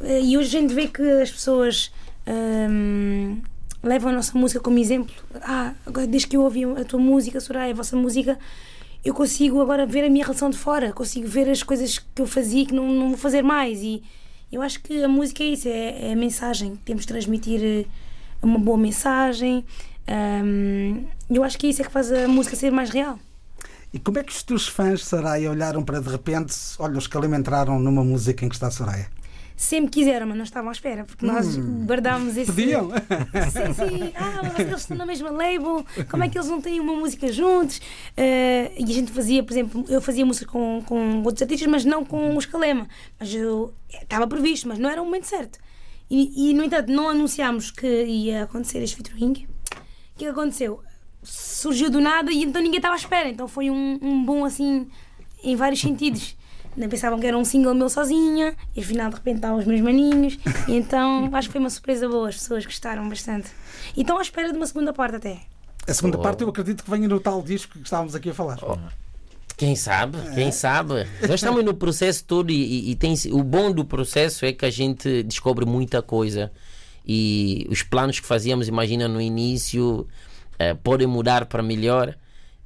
Eh, 0.00 0.20
E 0.22 0.36
hoje 0.38 0.56
a 0.56 0.60
gente 0.60 0.74
vê 0.74 0.88
que 0.88 1.02
as 1.02 1.30
pessoas 1.30 1.92
hum, 2.26 3.40
levam 3.82 4.10
a 4.10 4.14
nossa 4.14 4.36
música 4.36 4.58
como 4.60 4.78
exemplo. 4.78 5.14
Ah, 5.42 5.74
agora 5.86 6.06
desde 6.06 6.28
que 6.28 6.36
eu 6.36 6.42
ouvi 6.42 6.64
a 6.64 6.84
tua 6.84 6.98
música, 6.98 7.38
Soraya, 7.40 7.72
a 7.72 7.76
vossa 7.76 7.96
música, 7.96 8.38
eu 9.04 9.14
consigo 9.14 9.60
agora 9.60 9.84
ver 9.86 10.04
a 10.04 10.10
minha 10.10 10.24
relação 10.24 10.48
de 10.50 10.56
fora, 10.56 10.92
consigo 10.92 11.26
ver 11.28 11.48
as 11.48 11.62
coisas 11.62 11.98
que 11.98 12.22
eu 12.22 12.26
fazia 12.26 12.62
e 12.62 12.66
que 12.66 12.74
não, 12.74 12.88
não 12.90 13.08
vou 13.10 13.18
fazer 13.18 13.42
mais. 13.42 13.80
E 13.82 14.02
eu 14.50 14.62
acho 14.62 14.80
que 14.82 15.02
a 15.04 15.08
música 15.08 15.42
é 15.42 15.46
isso, 15.48 15.68
é, 15.68 16.08
é 16.08 16.12
a 16.12 16.16
mensagem. 16.16 16.76
Temos 16.84 17.02
de 17.02 17.08
transmitir 17.08 17.60
eh, 17.62 17.84
uma 18.42 18.58
boa 18.58 18.78
mensagem. 18.78 19.64
Hum, 20.08 21.06
eu 21.30 21.44
acho 21.44 21.58
que 21.58 21.66
é 21.66 21.70
isso 21.70 21.82
é 21.82 21.84
que 21.84 21.92
faz 21.92 22.10
a 22.10 22.26
música 22.28 22.56
ser 22.56 22.70
mais 22.70 22.90
real. 22.90 23.18
E 23.92 23.98
como 23.98 24.18
é 24.18 24.22
que 24.22 24.32
os 24.32 24.42
teus 24.42 24.66
fãs, 24.66 25.04
Soraya, 25.04 25.50
olharam 25.50 25.84
para 25.84 26.00
de 26.00 26.08
repente, 26.08 26.54
olha, 26.78 26.96
os 26.96 27.06
Calema 27.06 27.36
entraram 27.36 27.78
numa 27.78 28.02
música 28.02 28.44
em 28.44 28.48
que 28.48 28.54
está 28.54 28.68
a 28.68 28.70
Soraya? 28.70 29.06
Sempre 29.54 29.90
quiseram, 29.90 30.26
mas 30.26 30.36
não 30.36 30.44
estavam 30.44 30.70
à 30.70 30.72
espera, 30.72 31.04
porque 31.04 31.24
nós 31.24 31.56
guardámos 31.86 32.36
esse. 32.36 32.50
Pediam? 32.50 32.90
Sim, 33.52 33.74
sim. 33.74 34.12
Ah, 34.16 34.40
mas 34.42 34.58
eles 34.58 34.80
estão 34.80 34.96
na 34.96 35.06
mesma 35.06 35.30
label. 35.30 35.84
Como 36.10 36.24
é 36.24 36.28
que 36.28 36.36
eles 36.36 36.48
não 36.48 36.60
têm 36.60 36.80
uma 36.80 36.94
música 36.94 37.30
juntos? 37.30 37.80
Eh, 38.16 38.72
e 38.76 38.82
a 38.82 38.94
gente 38.94 39.12
fazia, 39.12 39.42
por 39.44 39.52
exemplo, 39.52 39.84
eu 39.88 40.00
fazia 40.00 40.26
música 40.26 40.50
com, 40.50 40.82
com 40.84 41.22
outros 41.22 41.42
artistas, 41.42 41.68
mas 41.70 41.84
não 41.84 42.04
com 42.04 42.36
os 42.36 42.44
Calema. 42.44 42.88
Mas 43.20 43.32
eu 43.32 43.72
estava 43.92 44.26
previsto, 44.26 44.66
mas 44.66 44.78
não 44.78 44.90
era 44.90 45.00
o 45.00 45.04
momento 45.04 45.26
certo. 45.26 45.60
E, 46.10 46.50
e, 46.50 46.54
no 46.54 46.64
entanto, 46.64 46.90
não 46.90 47.08
anunciámos 47.08 47.70
que 47.70 47.86
ia 48.04 48.44
acontecer 48.44 48.82
este 48.82 48.96
featuring. 48.96 49.46
O 50.22 50.24
que 50.24 50.30
aconteceu? 50.30 50.80
Surgiu 51.24 51.90
do 51.90 52.00
nada 52.00 52.30
e 52.30 52.44
então 52.44 52.62
ninguém 52.62 52.78
estava 52.78 52.94
à 52.94 52.96
espera. 52.96 53.28
Então 53.28 53.48
foi 53.48 53.70
um, 53.70 53.98
um 54.00 54.24
bom 54.24 54.44
assim, 54.44 54.86
em 55.42 55.56
vários 55.56 55.80
sentidos. 55.80 56.36
Nem 56.76 56.88
pensavam 56.88 57.18
que 57.18 57.26
era 57.26 57.36
um 57.36 57.44
single 57.44 57.74
meu 57.74 57.88
sozinha, 57.90 58.54
e 58.74 58.80
afinal 58.80 59.10
de 59.10 59.16
repente 59.16 59.36
estavam 59.36 59.58
os 59.58 59.64
meus 59.66 59.80
maninhos. 59.80 60.38
E 60.68 60.76
então 60.76 61.28
acho 61.34 61.48
que 61.48 61.52
foi 61.52 61.60
uma 61.60 61.68
surpresa 61.70 62.08
boa, 62.08 62.28
as 62.28 62.36
pessoas 62.36 62.64
gostaram 62.64 63.08
bastante. 63.08 63.48
E 63.96 64.02
estão 64.02 64.16
à 64.16 64.22
espera 64.22 64.50
de 64.52 64.56
uma 64.56 64.66
segunda 64.66 64.92
parte 64.92 65.16
até. 65.16 65.40
A 65.88 65.92
segunda 65.92 66.16
Oh. 66.18 66.22
parte 66.22 66.42
eu 66.42 66.48
acredito 66.48 66.84
que 66.84 66.90
venha 66.90 67.08
no 67.08 67.18
tal 67.18 67.42
disco 67.42 67.72
que 67.78 67.84
estávamos 67.84 68.14
aqui 68.14 68.30
a 68.30 68.34
falar. 68.34 68.58
Quem 69.56 69.74
sabe, 69.76 70.16
quem 70.34 70.50
sabe. 70.52 71.04
Nós 71.22 71.34
estamos 71.34 71.64
no 71.64 71.74
processo 71.74 72.24
todo 72.24 72.50
e, 72.50 72.54
e- 72.54 72.90
e 72.92 72.94
tem, 72.96 73.14
o 73.32 73.42
bom 73.42 73.70
do 73.72 73.84
processo 73.84 74.46
é 74.46 74.52
que 74.52 74.64
a 74.64 74.70
gente 74.70 75.22
descobre 75.24 75.64
muita 75.66 76.00
coisa 76.00 76.50
e 77.06 77.66
os 77.70 77.82
planos 77.82 78.20
que 78.20 78.26
fazíamos, 78.26 78.68
imagina, 78.68 79.08
no 79.08 79.20
início, 79.20 80.06
eh, 80.58 80.74
podem 80.74 81.06
mudar 81.06 81.46
para 81.46 81.62
melhor. 81.62 82.16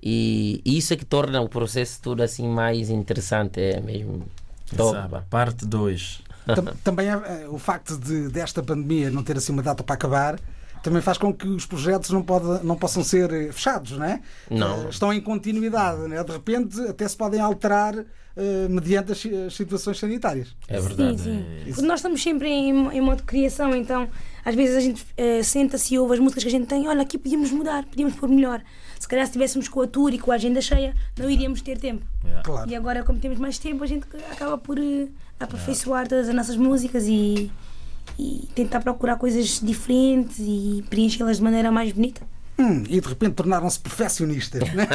E 0.03 0.61
isso 0.65 0.93
é 0.93 0.97
que 0.97 1.05
torna 1.05 1.41
o 1.41 1.49
processo 1.49 2.01
tudo 2.01 2.23
assim 2.23 2.49
mais 2.49 2.91
interessante, 2.91 3.61
é 3.61 3.81
mesmo. 3.81 4.27
Exato. 4.73 5.25
Parte 5.31 5.67
2. 5.67 6.23
Também 6.85 7.09
é, 7.09 7.49
o 7.49 7.59
facto 7.59 7.97
de 7.99 8.29
desta 8.29 8.63
pandemia 8.63 9.11
não 9.11 9.23
ter 9.23 9.37
assim 9.37 9.53
uma 9.53 9.63
data 9.63 9.83
para 9.83 9.95
acabar 9.95 10.39
também 10.87 11.03
faz 11.03 11.19
com 11.19 11.35
que 11.35 11.49
os 11.49 11.67
projetos 11.67 12.11
não, 12.11 12.23
pode, 12.23 12.65
não 12.65 12.77
possam 12.77 13.03
ser 13.03 13.33
eh, 13.33 13.51
fechados, 13.51 13.99
não 13.99 14.05
é? 14.05 14.21
Não. 14.49 14.89
Estão 14.89 15.13
em 15.13 15.21
continuidade, 15.21 16.07
né? 16.07 16.23
de 16.23 16.31
repente 16.31 16.81
até 16.83 17.09
se 17.09 17.17
podem 17.17 17.41
alterar 17.41 17.97
uh, 17.97 18.05
mediante 18.71 19.11
as, 19.11 19.27
as, 19.47 19.55
situações 19.57 19.99
sanitárias. 19.99 20.55
É 20.69 20.79
verdade. 20.79 21.21
Sim, 21.21 21.45
sim. 21.65 21.83
É. 21.83 21.83
Nós 21.83 21.99
estamos 21.99 22.23
sempre 22.23 22.49
em, 22.49 22.71
em 22.93 23.01
modo 23.01 23.17
de 23.17 23.25
criação, 23.25 23.75
então 23.75 24.09
às 24.47 24.55
vezes 24.55 24.77
a 24.77 24.81
gente 24.81 25.03
uh, 25.03 25.43
senta-se 25.43 25.93
e 25.93 25.99
ouve 25.99 26.15
as 26.15 26.21
músicas 26.21 26.45
que 26.45 26.49
a 26.49 26.53
gente 26.53 26.69
tem, 26.69 26.87
olha, 26.87 27.03
aqui 27.03 27.19
podíamos 27.19 27.51
mudar, 27.51 27.85
podíamos 27.85 28.15
pôr 28.15 28.29
melhor. 28.29 28.63
Se 28.97 29.09
calhar 29.09 29.27
se 29.27 29.31
estivéssemos 29.31 29.69
com 29.69 29.81
a 29.83 29.89
tour 29.89 30.15
e 30.15 30.21
com 30.21 30.31
a 30.31 30.37
agenda 30.37 30.61
cheia, 30.61 30.95
não 31.19 31.29
iríamos 31.29 31.61
ter 31.61 31.79
tempo. 31.79 32.07
Yeah. 32.23 32.45
Claro. 32.45 32.71
E 32.71 32.77
agora, 32.77 33.03
como 33.03 33.19
temos 33.19 33.41
mais 33.41 33.59
tempo, 33.59 33.83
a 33.83 33.89
gente 33.89 34.07
acaba 34.31 34.57
por 34.57 34.79
uh, 34.79 35.11
aperfeiçoar 35.41 36.03
yeah. 36.03 36.11
todas 36.11 36.29
as 36.29 36.35
nossas 36.35 36.57
músicas 36.57 37.09
e, 37.09 37.51
e 38.17 38.49
tentar 38.55 38.83
procurar 38.83 39.17
coisas 39.17 39.59
diferentes 39.61 40.39
e 40.39 40.85
preenchê-las 40.89 41.39
de 41.39 41.43
maneira 41.43 41.73
mais 41.73 41.91
bonita. 41.91 42.23
Hum, 42.57 42.85
e 42.89 43.01
de 43.01 43.09
repente 43.09 43.35
tornaram-se 43.35 43.81
perfeccionistas. 43.81 44.63
Né? 44.73 44.87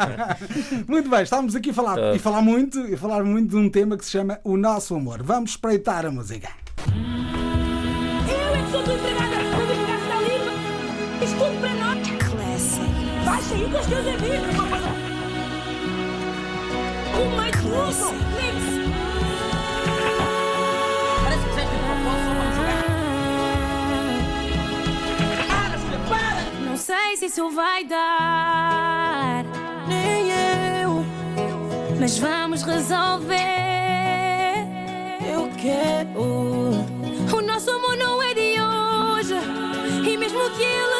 muito 0.88 1.10
bem, 1.10 1.22
estávamos 1.22 1.54
aqui 1.54 1.70
a 1.70 1.74
falar 1.74 2.16
e 2.16 2.18
falar 2.18 2.40
muito 2.40 2.80
e 2.86 2.96
falar 2.96 3.22
muito 3.22 3.50
de 3.50 3.56
um 3.56 3.68
tema 3.68 3.98
que 3.98 4.04
se 4.06 4.12
chama 4.12 4.40
O 4.42 4.56
Nosso 4.56 4.94
Amor. 4.94 5.22
Vamos 5.22 5.50
espreitar 5.50 6.06
a 6.06 6.10
música. 6.10 6.48
Hum. 6.88 7.47
Parece 13.88 14.20
que 25.86 26.64
Não 26.64 26.76
sei 26.76 27.16
se 27.16 27.26
isso 27.26 27.50
vai 27.50 27.84
dar, 27.84 29.42
nem 29.88 30.30
eu, 30.82 31.02
mas 31.98 32.18
vamos 32.18 32.62
resolver. 32.62 33.38
Eu 35.32 35.48
quero. 35.56 36.20
O 37.34 37.40
nosso 37.40 37.70
amor 37.70 37.96
não 37.96 38.22
é 38.22 38.34
de 38.34 38.60
hoje, 38.60 39.34
e 40.04 40.16
mesmo 40.18 40.50
que 40.50 40.62
ele 40.62 40.97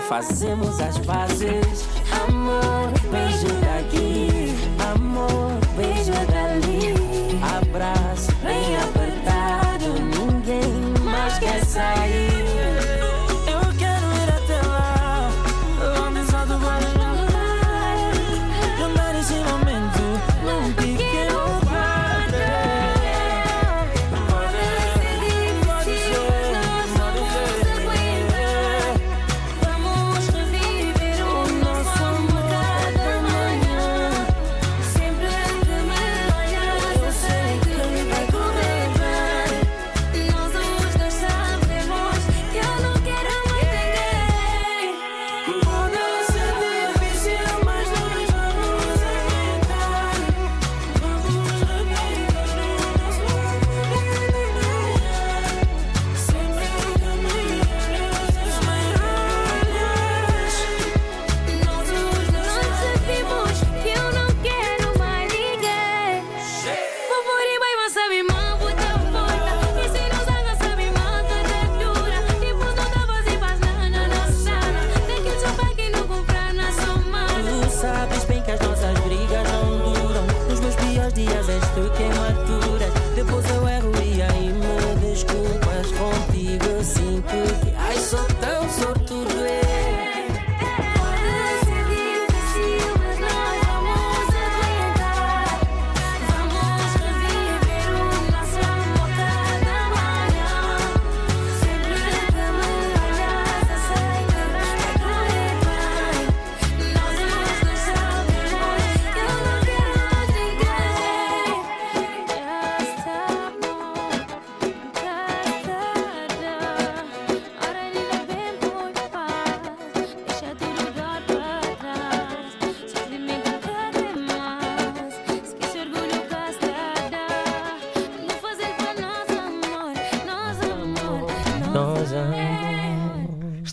fazemos 0.00 0.80
as 0.80 0.98
pazes. 0.98 1.97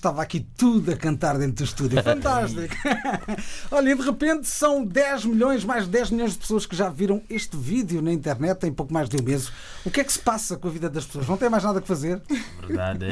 Estava 0.05 0.21
aqui 0.21 0.45
tudo 0.55 0.91
a 0.91 0.95
cantar 0.95 1.35
dentro 1.39 1.55
do 1.55 1.63
estúdio. 1.63 1.97
Fantástico! 2.05 2.75
Olha, 3.71 3.89
e 3.89 3.95
de 3.95 4.03
repente 4.03 4.47
são 4.47 4.85
10 4.85 5.25
milhões, 5.25 5.65
mais 5.65 5.85
de 5.85 5.89
10 5.89 6.11
milhões 6.11 6.33
de 6.33 6.37
pessoas 6.37 6.67
que 6.67 6.75
já 6.75 6.89
viram 6.89 7.23
este 7.27 7.57
vídeo 7.57 8.03
na 8.03 8.13
internet 8.13 8.67
em 8.67 8.71
pouco 8.71 8.93
mais 8.93 9.09
de 9.09 9.17
um 9.19 9.23
mês. 9.23 9.51
O 9.83 9.89
que 9.89 9.99
é 10.01 10.03
que 10.03 10.13
se 10.13 10.19
passa 10.19 10.57
com 10.57 10.67
a 10.67 10.71
vida 10.71 10.91
das 10.91 11.05
pessoas? 11.05 11.27
Não 11.27 11.37
tem 11.37 11.49
mais 11.49 11.63
nada 11.63 11.81
que 11.81 11.87
fazer? 11.87 12.21
Verdade. 12.67 13.03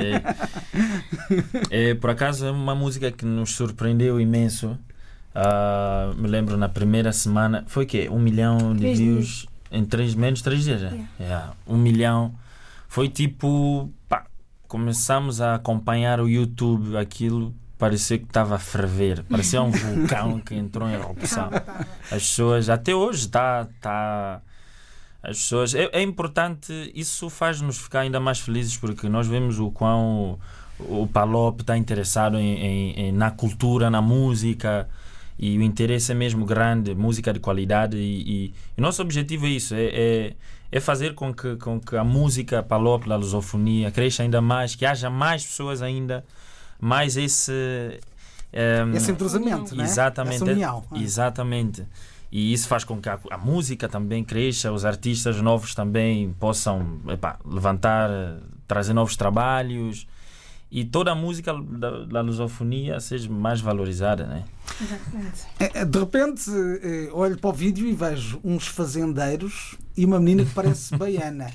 É, 1.72 1.90
é, 1.90 1.94
por 1.96 2.12
acaso 2.12 2.46
é 2.46 2.52
uma 2.52 2.76
música 2.76 3.12
que 3.12 3.26
nos 3.26 3.56
surpreendeu 3.56 4.22
imenso. 4.22 4.78
Ah, 5.34 6.14
me 6.16 6.28
lembro 6.28 6.58
na 6.58 6.70
primeira 6.70 7.12
semana. 7.12 7.64
Foi 7.66 7.86
o 7.86 7.88
quê? 7.88 8.08
Um 8.08 8.20
milhão 8.20 8.76
de 8.76 8.94
views 8.94 9.48
em 9.72 9.84
três, 9.84 10.14
menos 10.14 10.42
de 10.42 10.44
três 10.44 10.64
dias. 10.64 10.80
já? 10.80 10.92
Yeah, 11.20 11.54
Um 11.68 11.76
milhão. 11.76 12.36
Foi 12.88 13.10
tipo. 13.10 13.90
Pá, 14.74 14.78
começamos 14.78 15.42
a 15.42 15.56
acompanhar 15.56 16.20
o 16.20 16.28
YouTube, 16.28 16.98
aquilo 16.98 17.54
parecia 17.78 18.18
que 18.18 18.26
estava 18.26 18.56
a 18.56 18.60
ferver. 18.60 19.24
Parecia 19.24 19.62
um 19.62 19.72
vulcão 19.72 20.40
que 20.40 20.56
entrou 20.56 20.88
em 20.90 20.94
erupção. 20.94 21.50
As 22.04 22.24
pessoas, 22.24 22.70
até 22.70 22.94
hoje, 22.96 23.26
está. 23.26 23.68
Tá, 23.80 24.42
as 25.22 25.38
pessoas. 25.38 25.74
É, 25.74 25.90
é 25.94 26.02
importante, 26.02 26.92
isso 26.96 27.30
faz-nos 27.30 27.78
ficar 27.78 28.02
ainda 28.02 28.20
mais 28.20 28.40
felizes 28.40 28.78
porque 28.78 29.08
nós 29.08 29.28
vemos 29.28 29.60
o 29.60 29.72
quão 29.72 30.38
o 30.80 31.08
Palop 31.08 31.62
está 31.62 31.78
interessado 31.78 32.38
em, 32.38 32.92
em- 32.92 33.12
na 33.12 33.32
cultura, 33.32 33.90
na 33.90 34.02
música 34.02 34.88
e 35.40 35.58
o 35.58 35.62
interesse 35.62 36.12
é 36.12 36.16
mesmo 36.16 36.46
grande, 36.46 36.94
música 36.94 37.32
de 37.32 37.40
qualidade 37.40 37.96
e, 37.98 38.54
e 38.54 38.54
o 38.78 38.82
nosso 38.82 39.02
objetivo 39.02 39.46
é 39.46 39.50
isso, 39.50 39.74
é, 39.76 39.86
é, 39.86 40.34
é 40.76 40.80
fazer 40.80 41.14
com 41.14 41.32
que, 41.34 41.56
com 41.58 41.80
que 41.80 41.96
a 41.96 42.04
música 42.04 42.64
Palop 42.64 43.08
da 43.08 43.16
lusofonia 43.16 43.92
cresça 43.92 44.24
ainda 44.24 44.42
mais, 44.42 44.74
que 44.76 44.86
haja 44.86 45.10
mais 45.10 45.46
pessoas 45.46 45.82
ainda, 45.84 46.26
mais 46.80 47.16
esse... 47.16 47.52
eh, 48.52 48.84
Esse 48.96 49.12
entrosamento, 49.12 49.76
não 49.76 49.84
é? 49.84 49.88
Exatamente. 49.88 50.36
Essa 50.36 50.46
união. 50.52 50.84
Exatamente. 50.96 51.86
E 52.32 52.52
isso 52.52 52.68
faz 52.68 52.84
com 52.84 53.00
que 53.00 53.08
a, 53.08 53.20
a 53.30 53.38
música 53.38 53.88
também 53.88 54.24
cresça, 54.24 54.72
os 54.72 54.84
artistas 54.84 55.40
novos 55.40 55.76
também 55.76 56.34
possam 56.40 57.00
epá, 57.08 57.38
levantar, 57.46 58.10
trazer 58.68 58.94
novos 58.94 59.16
trabalhos 59.16 60.08
e 60.76 60.84
toda 60.84 61.12
a 61.12 61.16
música 61.16 61.54
da, 61.54 62.04
da 62.06 62.22
lusofonia 62.22 63.00
seja 63.00 63.30
mais 63.30 63.62
valorizada, 63.62 64.26
né? 64.26 64.44
Exatamente. 64.82 65.42
É, 65.60 65.82
é, 65.82 65.86
De 65.86 66.00
repente, 66.00 66.50
eh, 66.82 67.10
olho 67.14 67.38
para 67.38 67.50
o 67.52 67.54
vídeo 67.54 67.86
e 67.88 67.94
vejo 67.94 68.40
uns 68.44 68.66
fazendeiros 68.66 69.76
e 69.96 70.04
uma 70.04 70.20
menina 70.20 70.44
que 70.44 70.52
parece 70.56 70.96
baiana. 70.98 71.52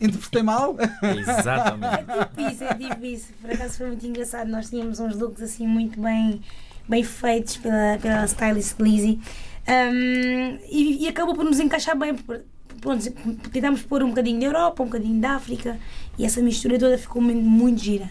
Interpretei 0.00 0.42
mal? 0.42 0.76
Exatamente. 1.02 2.04
Isso 2.52 2.64
é 2.64 2.74
tipo 2.74 3.04
isso. 3.04 3.28
Por 3.40 3.50
acaso 3.50 3.78
foi 3.78 3.86
muito 3.88 4.06
engraçado. 4.06 4.48
Nós 4.48 4.70
tínhamos 4.70 5.00
uns 5.00 5.16
looks 5.18 5.42
assim 5.42 5.66
muito 5.66 6.00
bem, 6.00 6.40
bem 6.88 7.02
feitos 7.02 7.56
pela, 7.56 7.98
pela 8.00 8.24
stylist 8.26 8.78
Lizzie. 8.78 9.20
Um, 9.68 10.58
e, 10.70 11.04
e 11.04 11.08
acabou 11.08 11.34
por 11.34 11.44
nos 11.44 11.58
encaixar 11.60 11.98
bem. 11.98 12.14
por- 12.14 12.40
Pronto, 12.80 13.02
tentámos 13.50 13.82
pôr 13.82 14.04
um 14.04 14.10
bocadinho 14.10 14.38
da 14.38 14.46
Europa, 14.46 14.80
um 14.84 14.86
bocadinho 14.86 15.20
da 15.20 15.32
África 15.32 15.76
e 16.16 16.24
essa 16.24 16.40
mistura 16.40 16.78
toda 16.78 16.96
ficou 16.96 17.20
muito, 17.20 17.42
muito 17.42 17.82
gira. 17.82 18.08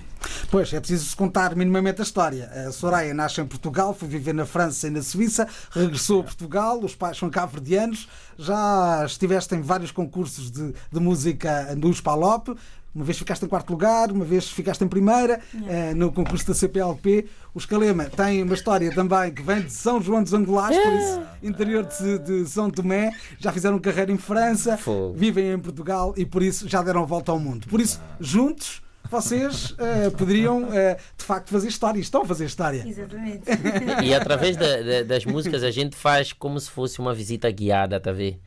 Pois, 0.50 0.72
é 0.74 0.80
preciso 0.80 1.16
contar 1.16 1.56
minimamente 1.56 2.02
a 2.02 2.04
história. 2.04 2.50
A 2.68 2.72
Soraya 2.72 3.14
nasce 3.14 3.42
em 3.42 3.46
Portugal, 3.46 3.94
foi 3.94 4.08
viver 4.08 4.34
na 4.34 4.46
França 4.46 4.88
e 4.88 4.90
na 4.90 5.02
Suíça, 5.02 5.48
regressou 5.72 6.22
a 6.22 6.24
Portugal, 6.24 6.80
os 6.84 6.96
pais 6.96 7.18
são 7.18 7.30
cabo-verdianos, 7.30 8.08
já 8.38 9.04
estiveste 9.06 9.56
em 9.56 9.62
vários 9.62 9.92
concursos 9.92 10.52
de, 10.52 10.74
de 10.92 11.00
música 11.00 11.76
nos 11.76 12.02
Palop, 12.02 12.50
uma 12.98 13.06
vez 13.06 13.20
ficaste 13.20 13.46
em 13.46 13.48
quarto 13.48 13.70
lugar, 13.70 14.12
uma 14.12 14.26
vez 14.26 14.50
ficaste 14.50 14.84
em 14.84 14.88
primeira 14.88 15.40
eh, 15.68 15.94
no 15.94 16.12
concurso 16.12 16.48
da 16.48 16.56
CPLP. 16.56 17.28
O 17.54 17.60
Escalema 17.60 18.06
tem 18.06 18.42
uma 18.42 18.56
história 18.56 18.92
também 18.92 19.32
que 19.32 19.44
vem 19.44 19.62
de 19.62 19.72
São 19.72 20.02
João 20.02 20.24
dos 20.24 20.34
Angolás, 20.34 20.76
por 20.76 20.94
isso, 20.94 21.22
interior 21.44 21.86
de, 21.86 22.18
de 22.18 22.50
São 22.50 22.72
Tomé, 22.72 23.12
já 23.38 23.52
fizeram 23.52 23.78
carreira 23.78 24.12
em 24.12 24.18
França, 24.18 24.78
Fogo. 24.78 25.14
vivem 25.16 25.52
em 25.52 25.60
Portugal 25.60 26.12
e 26.18 26.26
por 26.26 26.42
isso 26.42 26.68
já 26.68 26.82
deram 26.82 27.04
a 27.04 27.06
volta 27.06 27.32
ao 27.32 27.40
mundo. 27.40 27.68
Por 27.68 27.80
isso, 27.80 28.02
juntos, 28.20 28.82
vocês 29.10 29.74
eh, 29.78 30.10
poderiam 30.12 30.72
eh, 30.74 30.98
de 31.18 31.24
facto 31.24 31.50
fazer 31.50 31.68
história. 31.68 31.98
e 32.00 32.02
Estão 32.02 32.22
a 32.22 32.26
fazer 32.26 32.46
história. 32.46 32.84
Exatamente. 32.88 33.44
E 34.04 34.14
através 34.14 34.56
da- 34.58 34.82
da- 34.82 35.04
das 35.04 35.26
músicas 35.26 35.64
a 35.64 35.72
gente 35.72 35.96
faz 35.96 36.34
como 36.34 36.60
se 36.60 36.70
fosse 36.70 37.00
uma 37.00 37.14
visita 37.14 37.50
guiada, 37.52 38.00
tá 38.00 38.10
a 38.10 38.14
ver? 38.14 38.40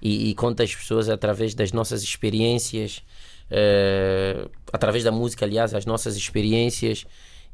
E, 0.00 0.30
e 0.30 0.34
conta 0.34 0.62
as 0.64 0.74
pessoas 0.74 1.08
através 1.08 1.54
das 1.54 1.70
nossas 1.72 2.02
experiências, 2.02 3.02
eh, 3.50 4.48
através 4.72 5.04
da 5.04 5.12
música, 5.12 5.44
aliás, 5.44 5.72
as 5.74 5.86
nossas 5.86 6.16
experiências 6.16 7.04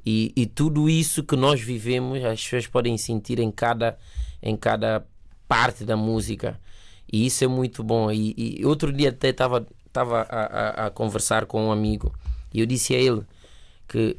e, 0.06 0.32
e 0.34 0.46
tudo 0.46 0.88
isso 0.88 1.22
que 1.22 1.36
nós 1.36 1.60
vivemos, 1.60 2.24
as 2.24 2.42
pessoas 2.42 2.66
podem 2.66 2.96
sentir 2.96 3.38
em 3.40 3.50
cada, 3.50 3.98
em 4.42 4.56
cada 4.56 5.04
parte 5.46 5.84
da 5.84 5.96
música. 5.96 6.58
E 7.12 7.26
isso 7.26 7.42
é 7.44 7.46
muito 7.48 7.82
bom. 7.82 8.10
E, 8.12 8.34
e 8.60 8.64
outro 8.64 8.92
dia 8.92 9.10
até 9.10 9.28
estava 9.30 9.66
estava 9.86 10.20
a, 10.22 10.84
a- 10.84 10.86
a 10.86 10.90
conversar 10.90 11.46
com 11.46 11.66
um 11.68 11.72
amigo 11.72 12.14
e 12.52 12.60
eu 12.60 12.66
disse 12.66 12.94
a 12.94 12.98
ele 12.98 13.22
que 13.86 14.16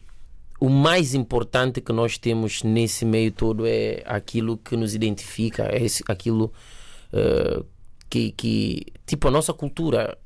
o 0.60 0.70
mais 0.70 1.14
importante 1.14 1.80
que 1.82 1.94
nós 1.94 2.18
temos 2.18 2.64
nesse 2.64 3.06
meio 3.06 3.32
todo 3.32 3.66
é 3.66 4.02
aquilo 4.06 4.58
que 4.58 4.76
nos 4.76 4.94
identifica, 4.94 5.64
é 5.64 5.86
aquilo 6.08 6.52
eh, 7.14 7.64
que, 8.10 8.32
que, 8.34 8.86
tipo, 9.06 9.28
a 9.28 9.32
nossa 9.32 9.54
cultura, 9.54 10.18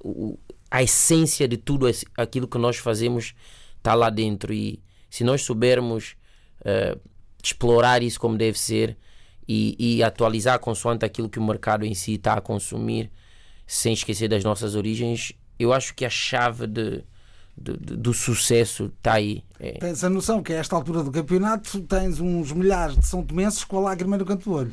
o- 0.00 0.38
a 0.70 0.82
essência 0.82 1.46
de 1.46 1.56
tudo 1.56 1.86
aquilo 2.16 2.48
que 2.48 2.58
nós 2.58 2.76
fazemos 2.78 3.34
está 3.76 3.94
lá 3.94 4.08
dentro. 4.10 4.52
E 4.52 4.82
se 5.10 5.22
nós 5.22 5.42
soubermos 5.42 6.16
eh, 6.64 6.96
explorar 7.42 8.02
isso 8.02 8.18
como 8.18 8.38
deve 8.38 8.58
ser 8.58 8.96
e, 9.46 9.76
e 9.78 10.02
atualizar 10.02 10.58
consoante 10.60 11.04
aquilo 11.04 11.28
que 11.28 11.38
o 11.38 11.44
mercado 11.44 11.84
em 11.84 11.94
si 11.94 12.14
está 12.14 12.34
a 12.34 12.40
consumir, 12.40 13.10
sem 13.66 13.92
esquecer 13.92 14.28
das 14.28 14.42
nossas 14.42 14.74
origens, 14.74 15.32
eu 15.58 15.72
acho 15.74 15.94
que 15.94 16.04
a 16.06 16.10
chave 16.10 16.66
de, 16.66 17.04
de- 17.56 17.76
de- 17.76 17.96
do 17.96 18.12
sucesso 18.12 18.90
está 18.96 19.14
aí. 19.14 19.42
É, 19.60 19.72
Tens 19.72 20.02
a 20.04 20.10
noção 20.10 20.42
que 20.42 20.52
a 20.52 20.56
esta 20.56 20.74
altura 20.76 21.02
do 21.02 21.10
campeonato 21.10 21.80
tens 21.82 22.20
uns 22.20 22.52
milhares 22.52 22.98
de 22.98 23.06
São 23.06 23.22
Tomenses 23.24 23.64
com 23.64 23.78
a 23.78 23.80
lágrima 23.80 24.16
no 24.18 24.24
canto 24.24 24.48
do 24.50 24.56
olho. 24.56 24.72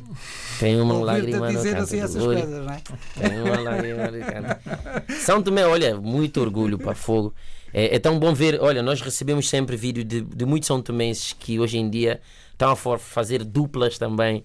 tem 0.59 0.79
uma 0.81 0.95
lágrima 0.95 1.51
no 1.51 1.57
dizer 1.57 1.71
canto 1.73 1.83
assim 1.83 1.97
do 1.99 2.03
essas 2.03 2.23
olho. 2.23 2.39
coisas, 2.41 2.65
não 2.65 2.73
é? 2.73 2.81
Tem 3.29 3.41
uma 3.41 3.59
lágrima 3.61 4.11
no 4.11 4.19
canto. 4.25 5.13
São 5.19 5.41
Tomé, 5.43 5.65
olha, 5.65 5.95
muito 5.99 6.41
orgulho 6.41 6.77
para 6.77 6.95
fogo. 6.95 7.33
É, 7.73 7.95
é 7.95 7.99
tão 7.99 8.19
bom 8.19 8.33
ver, 8.33 8.59
olha, 8.61 8.81
nós 8.83 8.99
recebemos 8.99 9.47
sempre 9.47 9.77
vídeo 9.77 10.03
de, 10.03 10.21
de 10.21 10.45
muitos 10.45 10.67
São 10.67 10.81
Tomenses 10.81 11.31
que 11.33 11.59
hoje 11.59 11.77
em 11.77 11.89
dia 11.89 12.19
estão 12.51 12.71
a 12.71 12.75
for- 12.75 12.99
fazer 12.99 13.43
duplas 13.45 13.97
também 13.97 14.43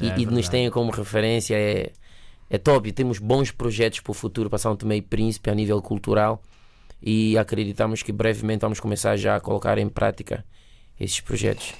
e, 0.00 0.08
É 0.08 0.18
e 0.20 0.24
nos 0.26 0.48
têm 0.48 0.70
como 0.70 0.90
referência. 0.90 1.54
É, 1.54 1.90
é 2.48 2.56
top. 2.58 2.90
Temos 2.92 3.18
bons 3.18 3.50
projetos 3.50 4.00
para 4.00 4.10
o 4.12 4.14
futuro 4.14 4.48
para 4.48 4.58
São 4.58 4.74
Tomé 4.76 4.96
e 4.96 5.02
Príncipe 5.02 5.50
a 5.50 5.54
nível 5.54 5.82
cultural 5.82 6.40
e 7.08 7.38
acreditamos 7.38 8.02
que 8.02 8.10
brevemente 8.10 8.62
vamos 8.62 8.80
começar 8.80 9.16
já 9.16 9.36
a 9.36 9.40
colocar 9.40 9.78
em 9.78 9.88
prática 9.88 10.44
esses 10.98 11.20
projetos. 11.20 11.72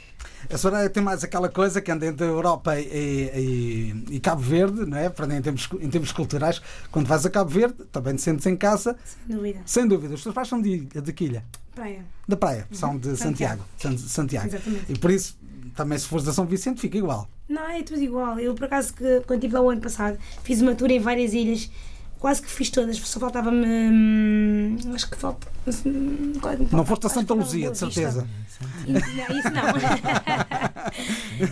A 0.48 0.56
Soraya 0.56 0.88
tem 0.88 1.02
mais 1.02 1.24
aquela 1.24 1.48
coisa 1.48 1.80
que 1.80 1.90
anda 1.90 2.06
entre 2.06 2.24
a 2.24 2.28
Europa 2.28 2.78
e, 2.78 2.84
e- 2.86 4.14
e 4.16 4.20
Cabo 4.20 4.40
Verde, 4.40 4.86
não 4.86 4.96
é? 4.96 5.08
Para 5.10 5.34
em 5.34 5.42
termos, 5.42 5.68
em 5.80 5.88
termos 5.90 6.12
culturais, 6.12 6.62
quando 6.92 7.06
vais 7.08 7.26
a 7.26 7.30
Cabo 7.30 7.50
Verde, 7.50 7.74
também 7.90 8.14
te 8.14 8.22
sentes 8.22 8.46
em 8.46 8.56
casa, 8.56 8.96
Sem 9.04 9.36
dúvida. 9.36 9.60
sem 9.66 9.88
dúvida. 9.88 10.14
Os 10.14 10.22
teus 10.22 10.34
pais 10.34 10.46
são 10.46 10.62
de, 10.62 10.80
de 10.84 11.12
que 11.12 11.24
ilha? 11.24 11.44
Praia. 11.74 12.04
Da 12.28 12.36
praia, 12.36 12.66
são 12.70 12.96
de 12.96 13.16
Santiago. 13.16 13.62
Santiago. 13.76 13.98
San- 13.98 14.08
Santiago. 14.08 14.46
Exatamente. 14.46 14.92
E 14.92 14.98
por 14.98 15.10
isso, 15.10 15.36
também 15.74 15.98
se 15.98 16.06
fores 16.06 16.24
da 16.24 16.32
São 16.32 16.46
Vicente, 16.46 16.80
fica 16.80 16.96
igual. 16.96 17.28
Não, 17.48 17.68
é 17.68 17.82
tudo 17.82 18.00
igual. 18.00 18.38
Eu, 18.38 18.54
por 18.54 18.64
acaso, 18.64 18.94
que, 18.94 19.20
quando 19.26 19.40
estive 19.40 19.54
lá 19.54 19.60
o 19.60 19.70
ano 19.70 19.80
passado, 19.80 20.16
fiz 20.44 20.60
uma 20.62 20.74
tour 20.74 20.90
em 20.90 21.00
várias 21.00 21.32
ilhas, 21.34 21.70
quase 22.18 22.42
que 22.42 22.50
fiz 22.50 22.70
todas, 22.70 22.96
só 22.98 23.20
faltava-me. 23.20 23.66
hum, 23.66 24.76
acho 24.94 25.08
que 25.10 25.16
falta. 25.16 25.46
hum, 25.84 26.32
Não 26.72 26.84
foste 26.84 27.06
a 27.06 27.08
Santa 27.08 27.34
Luzia, 27.34 27.70
de 27.70 27.78
certeza. 27.78 28.26
Não, 28.86 29.38
isso 29.38 29.50
não. 29.50 29.64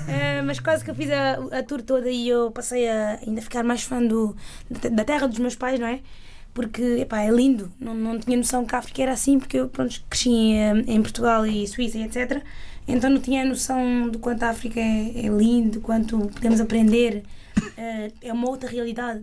Eh, 0.08 0.40
mas 0.42 0.60
quase 0.60 0.82
que 0.84 0.90
eu 0.90 0.94
fiz 0.94 1.10
a, 1.10 1.32
a 1.58 1.62
tour 1.62 1.82
toda 1.82 2.08
e 2.08 2.28
eu 2.28 2.50
passei 2.50 2.88
a 2.88 3.18
ainda 3.26 3.42
ficar 3.42 3.62
mais 3.62 3.82
fã 3.82 4.02
do, 4.02 4.34
da 4.92 5.04
terra 5.04 5.26
dos 5.26 5.38
meus 5.38 5.54
pais, 5.54 5.78
não 5.78 5.86
é? 5.86 6.00
Porque 6.54 6.82
epá, 7.00 7.20
é 7.20 7.30
lindo. 7.30 7.70
Não, 7.78 7.94
não 7.94 8.18
tinha 8.18 8.36
noção 8.36 8.64
que 8.64 8.74
a 8.74 8.78
África 8.78 9.02
era 9.02 9.12
assim, 9.12 9.38
porque 9.38 9.58
eu 9.58 9.68
pronto, 9.68 10.02
cresci 10.08 10.30
em, 10.30 10.80
em 10.86 11.02
Portugal 11.02 11.44
e 11.44 11.66
Suíça 11.66 11.98
e 11.98 12.04
etc. 12.04 12.42
Então 12.86 13.10
não 13.10 13.20
tinha 13.20 13.44
noção 13.44 14.08
do 14.08 14.18
quanto 14.18 14.42
a 14.44 14.50
África 14.50 14.80
é, 14.80 15.26
é 15.26 15.28
lindo, 15.28 15.80
quanto 15.80 16.18
podemos 16.28 16.60
aprender. 16.60 17.22
Eh, 17.76 18.12
é 18.22 18.32
uma 18.32 18.48
outra 18.48 18.68
realidade, 18.70 19.22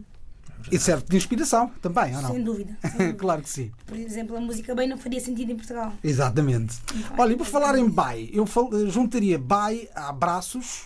E 0.71 0.77
serve 0.79 1.05
de 1.07 1.15
inspiração 1.17 1.71
também, 1.81 2.15
ou 2.15 2.21
sem 2.23 2.37
não? 2.39 2.43
dúvida. 2.43 2.77
sem 2.81 2.91
dúvida. 2.91 3.13
claro 3.13 3.41
que 3.41 3.49
sim. 3.49 3.71
Por 3.85 3.97
exemplo, 3.97 4.35
a 4.35 4.41
música 4.41 4.75
bem 4.75 4.87
não 4.87 4.97
faria 4.97 5.19
sentido 5.19 5.51
em 5.51 5.55
Portugal. 5.55 5.93
Exatamente. 6.03 6.77
Olha, 7.17 7.33
e 7.33 7.35
por 7.37 7.45
falar 7.45 7.77
em 7.77 7.89
bye, 7.89 8.29
eu 8.33 8.45
juntaria 8.89 9.39
bye 9.39 9.87
a 9.95 10.09
abraços 10.09 10.83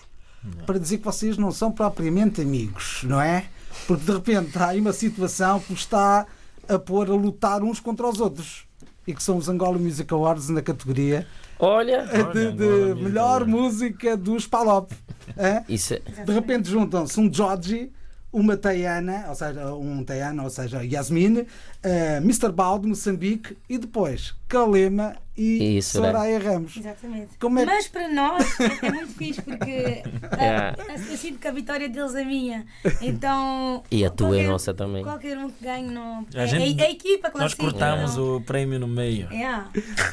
para 0.66 0.78
dizer 0.78 1.00
que 1.00 1.06
vocês 1.06 1.38
não 1.38 1.52
são 1.52 1.72
propriamente 1.72 2.40
amigos, 2.42 3.02
não 3.04 3.20
é? 3.20 3.46
Porque 3.88 4.04
de 4.06 4.12
repente 4.12 4.58
há 4.58 4.68
aí 4.68 4.80
uma 4.80 4.94
situação 4.94 5.60
que 5.60 5.74
está 5.74 6.26
a 6.70 6.78
pôr 6.80 7.10
a 7.10 7.14
lutar 7.14 7.64
uns 7.64 7.80
contra 7.80 8.08
os 8.08 8.20
outros. 8.20 8.66
e 9.08 9.14
que 9.14 9.22
são 9.24 9.38
os 9.38 9.50
Angola 9.50 9.78
Music 9.78 10.12
Awards 10.14 10.50
na 10.50 10.62
categoria 10.64 11.28
Olha, 11.60 12.06
de, 12.34 12.52
de 12.54 12.64
Music 12.66 13.04
melhor 13.04 13.42
Awards. 13.42 13.48
música 13.54 14.18
dos 14.18 14.48
Palop. 14.48 14.92
Hã? 15.38 15.64
isso 15.70 15.94
é- 15.96 16.00
De 16.24 16.32
repente 16.32 16.70
juntam-se 16.70 17.20
um 17.20 17.32
Georgie, 17.32 17.92
uma 18.36 18.58
Tayana, 18.58 19.26
ou 19.30 19.36
seja, 19.36 19.74
um 19.74 20.04
Tayana, 20.04 20.44
ou 20.44 20.50
seja, 20.50 20.84
Yasmin, 20.84 21.46
eh, 21.82 22.18
Mr. 22.18 22.52
Bal 22.52 22.78
de 22.80 22.88
Moçambique 22.88 23.58
e 23.70 23.78
depois 23.78 24.36
Kalema 24.46 25.16
e 25.38 25.78
Isso, 25.78 26.00
né? 26.02 26.08
Soraya 26.12 26.40
Ramos. 26.40 26.78
Exatamente. 26.78 27.30
Como 27.40 27.60
é 27.60 27.66
que- 27.66 27.72
Mas 27.72 27.88
para 27.88 28.08
nós 28.08 28.46
é 28.84 28.92
muito 28.92 29.14
fixe 29.14 29.42
porque 29.42 30.04
Yeah. 30.38 30.76
ah, 30.80 30.94
eu 31.12 31.18
sinto 31.18 31.40
que 31.40 31.48
a 31.48 31.52
vitória 31.52 31.90
deles 31.90 32.16
é 32.16 32.24
minha. 32.24 32.66
Então. 33.02 33.84
E 33.92 34.06
a 34.06 34.10
tua 34.10 34.40
é 34.40 34.48
nossa 34.48 34.74
também. 34.74 35.04
Qualquer 35.04 35.38
um 35.38 35.50
que 35.50 35.64
ganhe, 35.64 35.90
não. 35.90 36.26
A 36.36 36.42
é, 36.44 36.48
gente- 36.48 36.82
é 36.82 36.86
a 36.86 36.92
equipa, 36.92 37.28
Nós 37.30 37.54
classifica. 37.54 37.64
cortamos 37.72 38.16
não. 38.16 38.38
o 38.38 38.42
prémio 38.42 38.80
no 38.80 38.88
meio. 38.88 39.28
Yeah. 39.32 39.70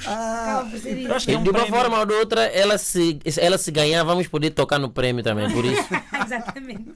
Ah, 0.07 0.65
Eu 1.07 1.15
acho 1.15 1.27
que 1.27 1.33
é 1.35 1.39
um 1.39 1.43
de 1.43 1.51
uma 1.51 1.61
prémio- 1.61 1.75
forma 1.81 1.99
ou 2.01 2.07
de 2.07 2.15
outra, 2.15 2.43
ela 2.47 2.77
se, 2.79 3.19
ela 3.39 3.59
se 3.59 3.71
ganhar, 3.71 4.03
vamos 4.05 4.27
poder 4.29 4.51
tocar 4.51 4.79
no 4.79 4.91
prémio 4.91 5.23
também, 5.23 5.51
por 5.51 5.65
isso. 5.65 5.83
Exatamente. 6.25 6.91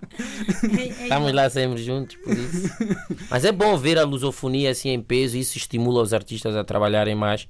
É- 0.78 0.82
é 0.82 1.02
Estamos 1.04 1.32
lá 1.32 1.48
sempre 1.50 1.82
juntos, 1.82 2.16
por 2.16 2.36
isso. 2.36 2.68
Mas 3.30 3.44
é 3.44 3.52
bom 3.52 3.76
ver 3.76 3.98
a 3.98 4.04
lusofonia 4.04 4.70
assim 4.70 4.90
em 4.90 5.00
peso, 5.00 5.36
isso 5.36 5.56
estimula 5.58 6.02
os 6.02 6.12
artistas 6.12 6.56
a 6.56 6.64
trabalharem 6.64 7.14
mais. 7.14 7.48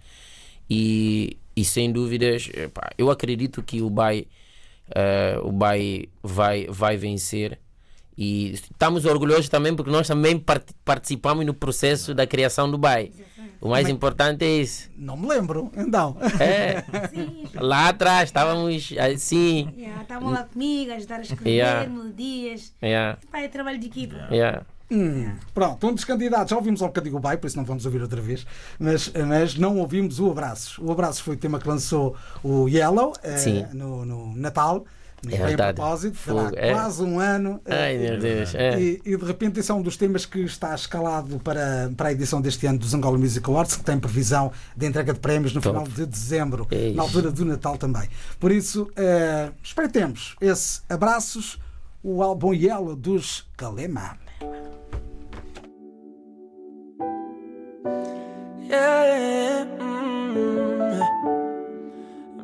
E, 0.68 1.36
e 1.54 1.64
sem 1.64 1.90
dúvidas, 1.92 2.48
epá, 2.54 2.90
eu 2.98 3.10
acredito 3.10 3.62
que 3.62 3.80
o 3.82 3.88
BAI, 3.90 4.26
eh, 4.94 5.38
o 5.42 5.52
BAI 5.52 6.08
vai, 6.22 6.66
vai 6.68 6.96
vencer. 6.96 7.58
E 8.18 8.52
estamos 8.52 9.04
orgulhosos 9.04 9.48
também 9.50 9.76
porque 9.76 9.90
nós 9.90 10.06
também 10.08 10.38
part- 10.38 10.72
participamos 10.84 11.44
no 11.44 11.52
processo 11.52 12.14
da 12.14 12.26
criação 12.26 12.70
do 12.70 12.78
BAI. 12.78 13.12
O 13.60 13.68
mais 13.68 13.88
importante 13.88 14.44
é 14.44 14.58
isso. 14.60 14.90
não 14.96 15.16
me 15.16 15.26
lembro, 15.28 15.70
então. 15.76 16.16
É, 16.40 16.82
lá 17.60 17.88
atrás 17.90 18.28
estávamos 18.28 18.92
assim. 18.98 19.68
yeah, 19.76 20.02
estavam 20.02 20.30
lá 20.30 20.44
comigo 20.44 20.92
a 20.92 20.94
ajudar 20.96 21.16
a 21.16 21.22
escrever 21.22 21.50
Yeah. 21.50 21.88
melodias. 21.90 22.72
Yeah, 22.82 23.18
Pá, 23.30 23.40
é 23.40 23.48
trabalho 23.48 23.78
de 23.78 23.86
equipa. 23.86 24.28
yeah. 24.30 24.64
Hum, 24.90 25.32
pronto, 25.52 25.86
um 25.88 25.94
dos 25.94 26.04
candidatos, 26.04 26.50
já 26.50 26.56
ouvimos 26.56 26.80
ao 26.80 26.88
bocadinho 26.88 27.16
o 27.16 27.20
Bai, 27.20 27.36
por 27.36 27.46
isso 27.48 27.56
não 27.56 27.64
vamos 27.64 27.84
ouvir 27.86 28.00
outra 28.02 28.20
vez, 28.20 28.46
mas, 28.78 29.10
mas 29.26 29.56
não 29.56 29.78
ouvimos 29.78 30.20
o 30.20 30.30
Abraços. 30.30 30.78
O 30.78 30.92
Abraços 30.92 31.20
foi 31.20 31.34
o 31.34 31.38
tema 31.38 31.58
que 31.58 31.68
lançou 31.68 32.14
o 32.42 32.68
Yellow 32.68 33.12
eh, 33.22 33.68
no, 33.72 34.04
no 34.04 34.36
Natal. 34.36 34.84
É 35.28 35.38
verdade. 35.38 35.74
propósito, 35.74 36.16
foi 36.16 36.34
lá 36.34 36.44
Fogo, 36.44 36.56
é. 36.56 36.72
quase 36.72 37.02
um 37.02 37.18
ano. 37.18 37.60
eh, 37.64 37.84
Ai 37.84 37.98
meu 37.98 38.18
Deus. 38.20 38.54
É. 38.54 38.78
E, 38.80 39.00
e 39.04 39.16
de 39.16 39.24
repente 39.24 39.58
esse 39.58 39.70
é 39.72 39.74
um 39.74 39.82
dos 39.82 39.96
temas 39.96 40.24
que 40.24 40.40
está 40.40 40.72
escalado 40.72 41.40
para, 41.40 41.90
para 41.96 42.10
a 42.10 42.12
edição 42.12 42.40
deste 42.40 42.64
ano 42.66 42.78
dos 42.78 42.94
Angola 42.94 43.18
Music 43.18 43.48
Awards, 43.48 43.76
que 43.76 43.82
tem 43.82 43.98
previsão 43.98 44.52
de 44.76 44.86
entrega 44.86 45.12
de 45.12 45.18
prémios 45.18 45.52
no 45.52 45.60
Top. 45.60 45.74
final 45.74 45.88
de 45.90 46.06
dezembro, 46.06 46.68
É 46.70 46.90
na 46.92 47.02
altura 47.02 47.32
do 47.32 47.44
Natal 47.44 47.76
também. 47.76 48.08
Por 48.38 48.52
isso, 48.52 48.88
eh, 48.94 49.50
espreitemos 49.64 50.36
esse 50.40 50.82
Abraços, 50.88 51.58
o 52.04 52.22
álbum 52.22 52.52
Yellow 52.54 52.94
dos 52.94 53.48
Kalema. 53.56 54.18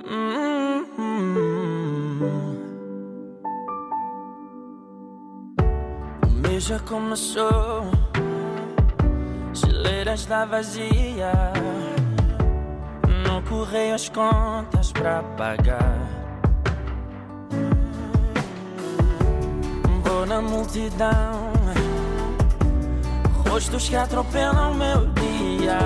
Mm, 0.09 0.87
mm. 0.97 1.43
O 6.25 6.31
mês 6.47 6.65
já 6.65 6.79
começou, 6.79 7.91
geleira 9.53 10.15
está 10.15 10.45
vazia. 10.45 11.33
No 13.27 13.43
correio 13.43 13.97
as 13.97 14.09
contas 14.09 14.93
para 14.93 15.25
pagar. 15.37 15.99
Vou 20.05 20.25
na 20.25 20.41
multidão 20.41 21.42
Rostos 23.53 23.87
que 23.87 23.95
atropelam 23.95 24.73
meu 24.73 25.09
dia. 25.09 25.79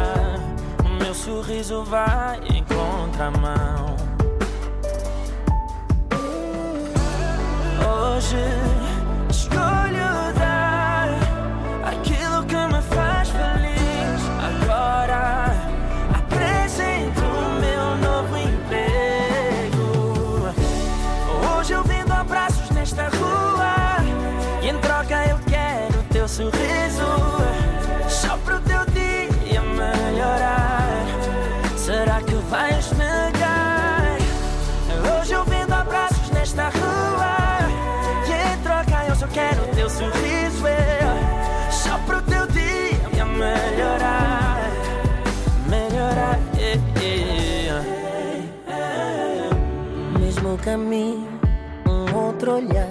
O 0.85 1.03
meu 1.03 1.13
sorriso 1.13 1.83
vai 1.83 2.39
em 2.45 2.63
contramão. 2.63 3.97
Hoje 7.85 8.37
escolho 9.29 10.06
caminho, 50.67 51.29
um 51.89 52.13
outro 52.17 52.57
olhar, 52.57 52.89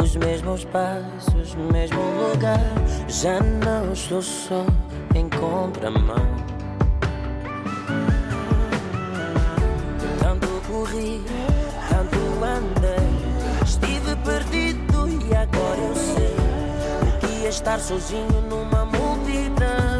os 0.00 0.14
mesmos 0.14 0.64
passos, 0.66 1.56
mesmo 1.56 2.00
lugar. 2.00 2.60
Já 3.08 3.40
não 3.40 3.92
estou 3.92 4.22
só 4.22 4.64
em 5.16 5.28
contramão. 5.28 6.24
Tanto 10.20 10.46
corri, 10.68 11.20
tanto 11.88 12.16
andei, 12.44 13.64
estive 13.64 14.14
perdido 14.24 15.08
e 15.08 15.34
agora 15.34 15.80
eu 15.80 15.96
sei 15.96 16.36
o 17.08 17.18
que 17.18 17.46
é 17.46 17.48
estar 17.48 17.80
sozinho 17.80 18.40
numa 18.48 18.84
multidão. 18.84 19.99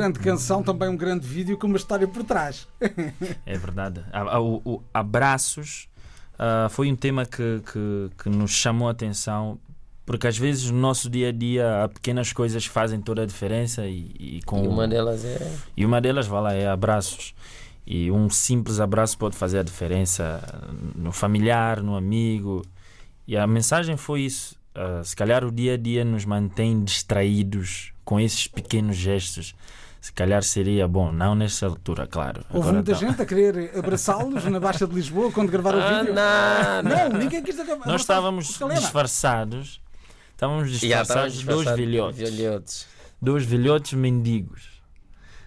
Grande, 0.00 0.18
grande 0.18 0.18
canção, 0.20 0.62
também 0.62 0.88
um 0.88 0.96
grande 0.96 1.26
vídeo 1.26 1.56
com 1.58 1.66
uma 1.66 1.76
história 1.76 2.08
por 2.08 2.24
trás. 2.24 2.66
É 3.46 3.56
verdade. 3.58 4.02
O- 4.40 4.60
o 4.76 4.82
abraços 4.94 5.88
ah, 6.38 6.68
foi 6.70 6.90
um 6.90 6.96
tema 6.96 7.26
que, 7.26 7.60
que, 7.72 8.10
que 8.22 8.28
nos 8.30 8.50
chamou 8.50 8.88
a 8.88 8.92
atenção, 8.92 9.58
porque 10.06 10.26
às 10.26 10.38
vezes 10.38 10.70
no 10.70 10.78
nosso 10.78 11.10
dia 11.10 11.28
a 11.28 11.32
dia 11.32 11.84
há 11.84 11.88
pequenas 11.88 12.32
coisas 12.32 12.66
que 12.66 12.72
fazem 12.72 13.00
toda 13.00 13.22
a 13.22 13.26
diferença 13.26 13.86
e, 13.86 14.14
e 14.18 14.40
com 14.46 14.64
E 14.64 14.68
uma 14.68 14.88
delas 14.88 15.24
é. 15.24 15.52
e 15.76 15.84
uma 15.84 16.00
delas 16.00 16.26
vai 16.26 16.40
lá, 16.42 16.54
é 16.54 16.66
abraços. 16.66 17.34
E 17.86 18.10
um 18.10 18.30
simples 18.30 18.78
abraço 18.80 19.18
pode 19.18 19.36
fazer 19.36 19.58
a 19.58 19.62
diferença 19.62 20.40
no 20.94 21.12
familiar, 21.12 21.82
no 21.82 21.96
amigo. 21.96 22.62
E 23.26 23.36
a 23.36 23.46
mensagem 23.46 23.96
foi 23.96 24.22
isso. 24.22 24.56
Ah, 24.74 25.02
se 25.04 25.14
calhar 25.16 25.44
o 25.44 25.50
dia 25.52 25.74
a 25.74 25.76
dia 25.76 26.04
nos 26.04 26.24
mantém 26.24 26.82
distraídos 26.84 27.92
com 28.04 28.18
esses 28.20 28.46
pequenos 28.46 28.96
gestos. 28.96 29.54
Se 30.00 30.12
calhar 30.12 30.42
seria 30.42 30.88
bom, 30.88 31.12
não 31.12 31.34
nesta 31.34 31.66
altura, 31.66 32.06
claro. 32.06 32.40
Houve 32.48 32.68
Agora 32.68 32.72
muita 32.74 32.92
tá. 32.92 32.98
gente 32.98 33.20
a 33.20 33.26
querer 33.26 33.78
abraçá-los 33.78 34.44
na 34.46 34.58
Baixa 34.58 34.86
de 34.86 34.94
Lisboa 34.94 35.30
quando 35.30 35.50
gravaram 35.50 35.78
o 35.78 35.82
Ah, 35.82 35.98
vídeo. 36.00 36.14
não, 36.14 36.82
não. 36.82 37.08
Não, 37.10 37.18
ninguém 37.18 37.42
quis 37.42 37.60
abraçar 37.60 37.86
Nós 37.86 38.00
estávamos 38.00 38.46
disfarçados. 38.80 39.80
Estávamos 40.32 40.70
disfarçados 40.70 41.34
de 41.34 41.44
dois 41.44 41.70
velhotes. 41.76 42.18
velhotes. 42.30 42.86
dois 43.20 43.44
velhotes 43.44 43.92
mendigos 43.92 44.80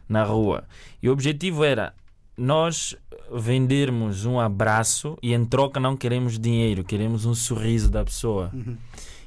na 0.08 0.24
rua. 0.24 0.64
E 1.02 1.10
o 1.10 1.12
objetivo 1.12 1.64
era 1.64 1.92
nós 2.38 2.96
vendermos 3.32 4.26
um 4.26 4.40
abraço 4.40 5.18
e 5.24 5.34
em 5.34 5.44
troca 5.46 5.80
não 5.80 5.98
queremos 5.98 6.38
dinheiro, 6.38 6.84
queremos 6.84 7.26
um 7.26 7.34
sorriso 7.34 7.90
da 7.90 8.04
pessoa. 8.06 8.52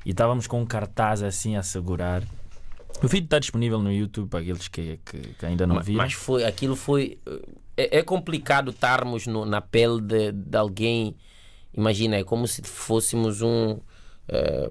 E 0.04 0.10
estávamos 0.10 0.46
com 0.46 0.60
um 0.62 0.66
cartaz 0.66 1.20
assim 1.20 1.56
a 1.56 1.64
segurar. 1.64 2.22
O 3.02 3.08
vídeo 3.08 3.26
está 3.26 3.38
disponível 3.38 3.78
no 3.80 3.92
YouTube 3.92 4.28
para 4.28 4.40
aqueles 4.40 4.68
que, 4.68 4.98
que, 5.04 5.18
que 5.38 5.46
ainda 5.46 5.66
não 5.66 5.76
viram. 5.82 5.98
Mas 5.98 6.12
foi, 6.14 6.44
aquilo 6.44 6.74
foi. 6.76 7.18
É, 7.76 7.98
é 7.98 8.02
complicado 8.02 8.70
estarmos 8.70 9.26
no- 9.26 9.44
na 9.44 9.60
pele 9.60 10.00
de, 10.00 10.32
de 10.32 10.56
alguém. 10.56 11.14
Imagina, 11.76 12.16
é 12.16 12.24
como 12.24 12.48
se 12.48 12.62
fôssemos 12.62 13.42
um. 13.42 13.78
eh, 14.28 14.70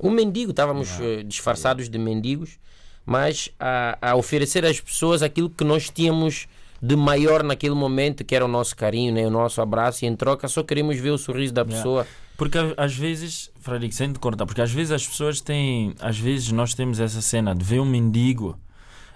um 0.00 0.10
mendigo, 0.10 0.52
estávamos 0.52 0.88
eh, 1.04 1.22
disfarçados 1.24 1.88
de 1.90 1.98
mendigos, 1.98 2.58
mas 3.04 3.50
a, 3.58 3.98
a 4.00 4.14
oferecer 4.14 4.64
às 4.64 4.80
pessoas 4.80 5.20
aquilo 5.22 5.50
que 5.50 5.64
nós 5.64 5.90
tínhamos 5.90 6.46
de 6.80 6.94
maior 6.96 7.42
naquele 7.42 7.74
momento, 7.74 8.24
que 8.24 8.34
era 8.34 8.44
o 8.44 8.48
nosso 8.48 8.74
carinho, 8.76 9.12
né, 9.12 9.26
o 9.26 9.30
nosso 9.30 9.60
abraço, 9.60 10.04
e 10.04 10.08
em 10.08 10.14
troca 10.16 10.48
só 10.48 10.62
queremos 10.62 10.96
ver 10.98 11.10
o 11.10 11.18
sorriso 11.18 11.52
da 11.52 11.64
pessoa. 11.64 12.06
Porque 12.40 12.56
a- 12.56 12.72
às 12.78 12.96
vezes, 12.96 13.50
Frederico, 13.60 13.94
sem 13.94 14.10
te 14.14 14.18
cortar, 14.18 14.46
porque 14.46 14.62
às 14.62 14.72
vezes 14.72 14.90
as 14.92 15.06
pessoas 15.06 15.42
têm, 15.42 15.92
às 16.00 16.18
vezes 16.18 16.50
nós 16.50 16.72
temos 16.72 16.98
essa 16.98 17.20
cena 17.20 17.54
de 17.54 17.62
ver 17.62 17.80
um 17.80 17.84
mendigo, 17.84 18.58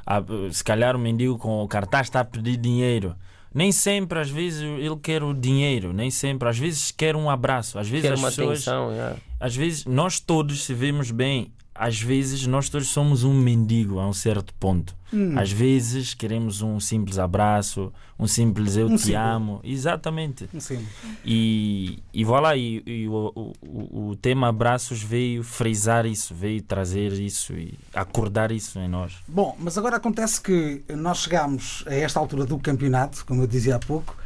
ah, 0.05 0.23
se 0.53 0.63
calhar 0.63 0.95
o 0.95 0.99
mendigo 0.99 1.39
com 1.39 1.63
o 1.63 1.67
cartaz 1.67 2.09
está 2.09 2.21
a 2.21 2.25
pedir 2.27 2.59
dinheiro. 2.59 3.17
Nem 3.55 3.73
sempre, 3.73 4.19
às 4.19 4.29
vezes, 4.29 4.61
ele 4.61 4.97
quer 5.03 5.23
o 5.23 5.33
dinheiro, 5.33 5.95
nem 5.95 6.11
sempre, 6.11 6.47
às 6.51 6.59
vezes 6.59 6.91
quer 6.91 7.17
um 7.17 7.31
abraço, 7.31 7.79
às 7.79 7.89
vezes 7.89 8.09
Quer 8.09 8.13
as 8.13 8.19
uma 8.21 8.29
pessoas, 8.29 8.69
atenção. 8.69 8.93
yeah. 8.93 9.17
às 9.41 9.57
vezes 9.57 9.87
nós 9.87 10.21
todos, 10.21 10.63
se 10.63 10.75
vemos 10.75 11.11
bem, 11.11 11.51
às 11.75 12.01
vezes 12.01 12.47
nós 12.47 12.69
todos 12.69 12.89
somos 12.89 13.25
um 13.25 13.35
mendigo 13.35 13.99
a 13.99 14.07
um 14.09 14.13
certo 14.13 14.55
ponto. 14.55 14.95
Hum. 15.13 15.39
Às 15.39 15.51
vezes 15.53 16.13
queremos 16.15 16.61
um 16.63 16.79
simples 16.81 17.19
abraço, 17.19 17.93
um 18.19 18.27
simples 18.27 18.77
eu 18.77 18.87
Um 18.89 18.97
te 18.97 19.03
símbolo. 19.03 19.25
amo. 19.25 19.61
Exatamente. 19.63 20.49
Sim. 20.59 20.85
E, 21.25 21.99
e 22.13 22.25
voilà, 22.25 22.57
e, 22.57 22.83
e 22.87 23.09
o, 23.09 23.33
o, 23.35 23.53
o- 23.63 24.09
o 24.11 24.17
tema 24.17 24.49
abraços 24.49 25.03
veio 25.03 25.43
frisar 25.43 26.05
isso, 26.07 26.35
veio 26.35 26.61
trazer 26.63 27.13
isso 27.13 27.53
e 27.55 27.75
acordar 27.95 28.51
isso 28.53 28.79
em 28.79 28.89
nós. 28.89 29.15
Bom, 29.27 29.57
mas 29.59 29.79
agora 29.79 29.97
acontece 29.97 30.41
que 30.41 30.83
nós 30.97 31.19
chegamos 31.19 31.83
a 31.87 31.95
esta 31.95 32.19
altura 32.21 32.45
do 32.45 32.59
campeonato, 32.59 33.25
como 33.27 33.43
eu 33.43 33.47
dizia 33.47 33.77
há 33.77 33.79
pouco, 33.79 34.17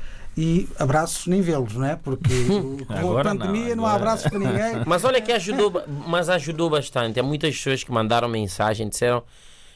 e 0.41 0.69
abraços 0.79 1.27
nem 1.27 1.41
vê-los, 1.41 1.75
não 1.75 1.85
é? 1.85 1.97
Porque 1.97 2.29
com 2.87 2.93
a 2.93 2.99
Agora 3.01 3.35
não, 3.35 3.41
pandemia 3.41 3.75
não, 3.75 3.85
há 3.85 3.95
abraços 3.95 4.31
para 4.31 4.39
ninguém. 4.39 4.83
Mas 4.87 5.03
olha 5.03 5.21
que 5.21 5.33
ajudou, 5.33 5.83
mas 6.07 6.29
ajudou 6.29 6.71
bastante. 6.71 7.19
Há 7.19 7.25
muitas 7.25 7.57
pessoas 7.57 7.83
que 7.83 7.91
mandaram 7.91 8.29
mensagem, 8.29 8.89
disseram 8.89 9.25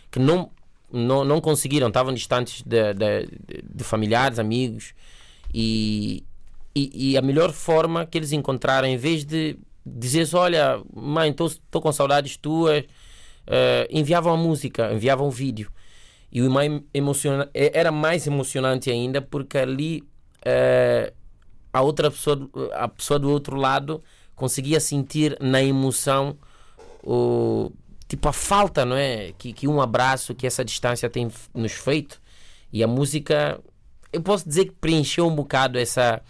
que 0.08 0.20
não, 0.20 0.50
não, 0.92 1.24
não 1.24 1.40
conseguiram, 1.40 1.88
estavam 1.88 2.14
distantes 2.14 2.62
de, 2.62 2.94
de, 2.94 3.28
de- 3.74 3.82
familiares, 3.82 4.38
amigos, 4.38 4.94
e, 5.52 6.22
e, 6.76 7.10
e 7.10 7.16
a 7.18 7.22
melhor 7.22 7.50
forma 7.50 8.06
que 8.06 8.16
eles 8.16 8.30
encontraram, 8.30 8.86
em 8.86 8.96
vez 8.96 9.24
de 9.24 9.56
dizer 9.84 10.26
só, 10.26 10.42
olha, 10.42 10.80
mãe, 10.94 11.30
estou 11.30 11.82
com 11.82 11.90
saudades 11.90 12.36
tuas, 12.36 12.84
eh, 13.48 13.88
enviavam 13.90 14.32
a 14.32 14.36
música, 14.36 14.92
enviavam 14.92 15.26
o 15.26 15.30
vídeo. 15.30 15.72
E 16.30 16.40
o 16.40 16.48
mais 16.48 16.80
emociona 16.94 17.50
era 17.52 17.90
mais 17.90 18.28
emocionante 18.28 18.90
ainda 18.90 19.20
porque 19.20 19.58
ali 19.58 20.04
eh, 20.45 21.12
a 21.72 21.82
outra 21.82 22.11
pessoa, 22.11 22.51
a 22.74 22.88
pessoa 22.88 23.18
do 23.18 23.30
outro 23.30 23.57
lado 23.57 24.03
conseguia 24.34 24.80
sentir 24.80 25.36
na 25.40 25.62
emoção 25.62 26.36
o 27.03 27.72
tipo 28.09 28.28
a 28.28 28.32
falta, 28.32 28.84
não 28.84 28.97
é? 28.97 29.32
Que, 29.38 29.53
que 29.53 29.66
um 29.66 29.80
abraço, 29.80 30.34
que 30.34 30.47
essa 30.47 30.64
distância 30.64 31.09
tem 31.09 31.30
nos 31.55 31.72
feito. 31.72 32.20
E 32.72 32.82
a 32.82 32.86
música, 32.86 33.61
eu 34.12 34.22
posso 34.22 34.47
dizer 34.47 34.66
que 34.66 34.72
preencheu 34.72 35.26
um 35.26 35.34
bocado 35.34 35.78
essa 35.78 36.22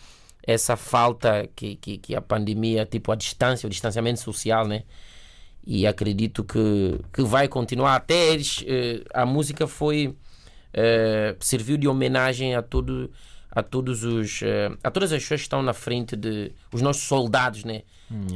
essa 0.45 0.77
falta 0.77 1.49
que, 1.55 1.77
que, 1.77 1.99
que 1.99 2.17
a 2.17 2.21
pandemia, 2.21 2.85
tipo 2.85 3.13
a 3.13 3.15
distância, 3.15 3.67
o 3.67 3.71
distanciamento 3.71 4.21
social, 4.21 4.67
né? 4.67 4.83
E 5.65 5.87
acredito 5.87 6.43
que, 6.43 7.01
que 7.13 7.23
vai 7.23 7.47
continuar. 7.47 7.95
Até 7.95 8.33
eles, 8.33 8.65
eh, 8.67 9.05
a 9.15 9.25
música 9.25 9.69
foi 9.69 10.17
eh, 10.73 11.37
serviu 11.41 11.77
de 11.77 11.87
homenagem 11.87 12.57
a 12.57 12.63
todo 12.63 13.11
a 13.55 13.63
todos 13.63 14.03
os 14.05 14.41
eh, 14.43 14.71
a 14.83 14.91
todas 14.91 15.13
as 15.13 15.23
pessoas 15.23 15.41
que 15.41 15.47
estão 15.47 15.63
na 15.63 15.73
frente 15.75 16.17
de 16.17 16.53
os 16.73 16.81
nossos 16.83 17.03
soldados 17.03 17.65
né 17.65 17.83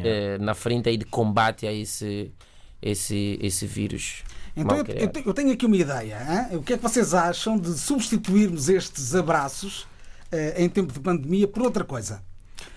Eh, 0.04 0.38
na 0.38 0.54
frente 0.54 0.88
aí 0.88 0.96
de 0.96 1.04
combate 1.04 1.66
a 1.66 1.72
esse 1.72 2.32
esse 2.80 3.38
esse 3.42 3.66
vírus 3.66 4.22
Então 4.56 4.76
eu, 4.78 4.84
eu 4.86 5.08
te- 5.08 5.22
eu 5.26 5.34
tenho 5.34 5.52
aqui 5.52 5.66
uma 5.66 5.76
ideia. 5.76 6.16
hã? 6.18 6.56
O 6.56 6.62
que 6.62 6.72
é 6.72 6.76
que 6.78 6.82
vocês 6.82 7.12
acham 7.12 7.58
de 7.58 7.76
substituirmos 7.78 8.68
estes 8.70 9.14
abraços 9.14 9.86
eh, 10.32 10.54
em 10.64 10.68
tempo 10.68 10.92
de 10.94 11.00
pandemia 11.00 11.46
por 11.46 11.62
outra 11.62 11.84
coisa? 11.84 12.22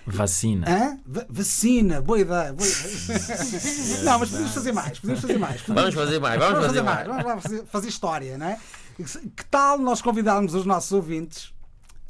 Vacina. 0.06 0.66
Hã? 0.68 0.98
Va- 1.06 1.26
vacina, 1.28 2.02
boa 2.02 2.18
ideia. 2.20 2.52
Boa 2.52 2.68
ideia. 2.68 4.02
não, 4.04 4.18
mas 4.18 4.28
podemos 4.30 4.52
fazer 4.52 4.72
mais. 4.72 4.98
Podemos 4.98 5.20
fazer 5.22 5.38
mais. 5.38 5.60
vamos 5.62 5.94
fazer 5.94 6.18
mais 6.20 6.38
vamos, 6.38 6.66
fazer, 6.66 6.82
mais, 6.82 7.06
Vamos 7.06 7.24
lá 7.24 7.40
fazer, 7.40 7.64
fazer 7.64 7.88
história, 7.88 8.36
não 8.36 8.46
é? 8.46 8.58
Que 9.36 9.44
tal 9.50 9.78
nós 9.78 10.02
convidarmos 10.02 10.54
os 10.54 10.66
nossos 10.66 10.92
ouvintes 10.92 11.50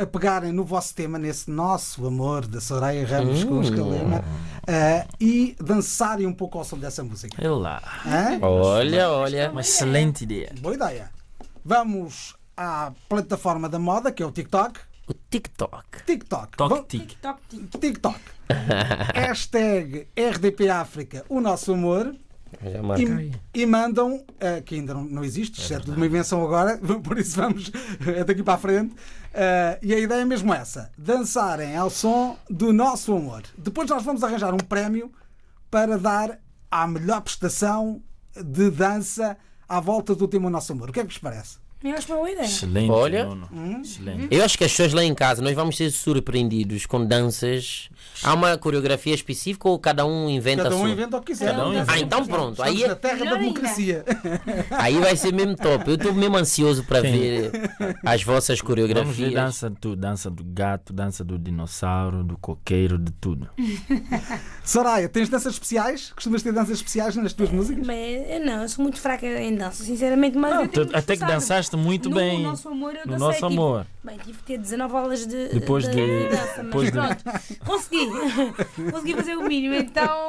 a 0.00 0.06
pegarem 0.06 0.50
no 0.50 0.64
vosso 0.64 0.94
tema, 0.94 1.18
nesse 1.18 1.50
nosso 1.50 2.06
amor 2.06 2.46
da 2.46 2.58
Soraya 2.60 3.06
Ramos 3.06 3.44
com 3.44 3.54
Hum. 3.54 3.60
os 3.60 3.68
Calema 3.70 4.24
eh, 4.66 5.06
e 5.20 5.54
dançarem 5.60 6.26
um 6.26 6.32
pouco 6.32 6.56
ao 6.58 6.64
som 6.64 6.78
dessa 6.78 7.04
música? 7.04 7.36
Olha 7.38 7.54
lá. 7.54 7.82
Hã? 8.06 8.38
olha 8.40 9.10
olha 9.10 9.50
Uma 9.50 9.60
excelente 9.60 10.24
ideia. 10.24 10.52
Boa 10.60 10.74
ideia. 10.74 11.10
Vamos 11.62 12.34
à 12.56 12.92
plataforma 13.08 13.68
da 13.68 13.78
moda, 13.78 14.10
que 14.10 14.22
é 14.22 14.26
o 14.26 14.32
TikTok. 14.32 14.80
o 15.08 15.12
TikTok 15.28 16.04
TikTok. 16.06 16.56
Toc, 16.56 16.86
tic. 16.88 17.16
TikTok. 17.78 18.20
Hashtag 19.14 20.08
RDP 20.16 20.68
África, 20.70 21.24
o 21.28 21.40
nosso 21.40 21.74
amor. 21.74 22.14
E, 23.54 23.62
e 23.62 23.66
mandam, 23.66 24.24
eh, 24.38 24.60
que 24.60 24.74
ainda 24.74 24.94
não, 24.94 25.04
não 25.04 25.24
existe, 25.24 25.72
é 25.72 25.78
tudo 25.78 25.96
uma 25.96 26.06
invenção 26.06 26.44
agora, 26.44 26.78
por 27.02 27.18
isso 27.18 27.36
vamos 27.36 27.70
é 28.06 28.24
daqui 28.24 28.42
para 28.42 28.54
a 28.54 28.58
frente. 28.58 28.94
Eh, 29.32 29.78
e 29.82 29.94
a 29.94 29.98
ideia 29.98 30.22
é 30.22 30.24
mesmo 30.24 30.52
essa: 30.52 30.90
dançarem 30.98 31.76
ao 31.76 31.90
som 31.90 32.36
do 32.48 32.72
nosso 32.72 33.14
amor. 33.14 33.42
Depois 33.56 33.88
nós 33.88 34.02
vamos 34.02 34.24
arranjar 34.24 34.52
um 34.52 34.58
prémio 34.58 35.12
para 35.70 35.96
dar 35.98 36.38
à 36.70 36.86
melhor 36.86 37.20
prestação 37.20 38.02
de 38.36 38.70
dança 38.70 39.36
à 39.68 39.80
volta 39.80 40.14
do 40.14 40.26
tema 40.26 40.50
Nosso 40.50 40.72
Amor. 40.72 40.90
O 40.90 40.92
que 40.92 41.00
é 41.00 41.04
que 41.04 41.08
vos 41.08 41.18
parece? 41.18 41.58
Eu 41.82 41.94
acho 41.94 42.08
uma 42.12 42.16
boa 42.18 42.30
ideia. 42.30 42.44
Excelente, 42.44 42.90
Olha. 42.90 43.26
Hum? 43.50 43.80
Excelente. 43.82 44.28
Eu 44.30 44.44
acho 44.44 44.58
que 44.58 44.64
as 44.64 44.70
pessoas 44.70 44.92
lá 44.92 45.02
em 45.02 45.14
casa, 45.14 45.40
nós 45.40 45.54
vamos 45.54 45.76
ser 45.78 45.90
surpreendidos 45.90 46.84
com 46.84 47.02
danças. 47.04 47.88
Há 48.22 48.34
uma 48.34 48.58
coreografia 48.58 49.14
específica 49.14 49.66
ou 49.66 49.78
cada 49.78 50.04
um 50.04 50.28
inventa 50.28 50.64
Cada 50.64 50.76
um 50.76 50.86
inventa 50.86 51.16
o 51.16 51.20
que 51.20 51.28
quiser. 51.32 51.52
Cada 51.52 51.66
um 51.66 51.72
inventa. 51.72 51.92
Ah, 51.92 51.98
então 51.98 52.26
pronto. 52.26 52.52
Estamos 52.62 52.76
Aí, 52.76 52.82
é- 52.84 52.88
na 52.88 52.94
terra 52.96 53.24
da 53.24 53.34
democracia. 53.36 54.04
aí 54.72 54.98
vai 54.98 55.16
ser 55.16 55.32
mesmo 55.32 55.56
top. 55.56 55.88
Eu 55.88 55.94
estou 55.94 56.12
mesmo 56.12 56.36
ansioso 56.36 56.84
para 56.84 57.00
ver 57.00 57.50
as 58.04 58.22
vossas 58.22 58.58
Vamos 58.60 58.60
ver 58.60 58.66
coreografias. 58.66 59.32
dança 59.32 59.70
de 59.70 59.76
tudo. 59.76 59.96
Dança 59.96 60.30
do 60.30 60.44
gato, 60.44 60.92
dança 60.92 61.24
do 61.24 61.38
dinossauro, 61.38 62.22
do 62.22 62.36
coqueiro, 62.36 62.98
de 62.98 63.10
tudo. 63.12 63.48
Soraya, 64.64 65.08
tens 65.08 65.28
danças 65.28 65.54
especiais? 65.54 66.12
Costumas 66.14 66.42
ter 66.42 66.52
danças 66.52 66.76
especiais 66.76 67.16
nas 67.16 67.32
tuas 67.32 67.50
músicas? 67.50 67.86
Bem, 67.86 68.16
eu 68.30 68.44
não, 68.44 68.62
eu 68.62 68.68
sou 68.68 68.82
muito 68.82 69.00
fraca 69.00 69.26
em 69.26 69.54
dança, 69.56 69.82
sinceramente, 69.82 70.36
mas 70.36 70.54
Não, 70.54 70.62
eu 70.62 70.68
tenho 70.68 70.86
tu- 70.86 70.96
até 70.96 71.16
que 71.16 71.24
esforçado. 71.24 71.69
Dançaste 71.70 71.86
muito 71.86 72.08
no 72.10 72.16
bem. 72.16 72.42
nosso 72.42 72.68
amor, 72.68 72.94
eu 72.94 73.00
No 73.06 73.12
dancei, 73.12 73.18
nosso 73.18 73.34
tive- 73.38 73.46
amor. 73.46 73.86
Bem, 74.04 74.18
tive 74.18 74.38
que 74.38 74.44
ter 74.44 74.58
19 74.58 74.96
aulas 74.96 75.26
de, 75.26 75.48
Depois 75.48 75.84
de, 75.84 75.90
de- 75.94 76.28
dança, 76.28 76.46
mas 76.56 76.66
depois 76.66 76.86
de- 76.86 76.92
pronto, 76.92 77.24
consegui. 77.64 78.06
consegui 78.92 79.14
fazer 79.14 79.36
o 79.36 79.42
mínimo, 79.42 79.74
então 79.74 80.28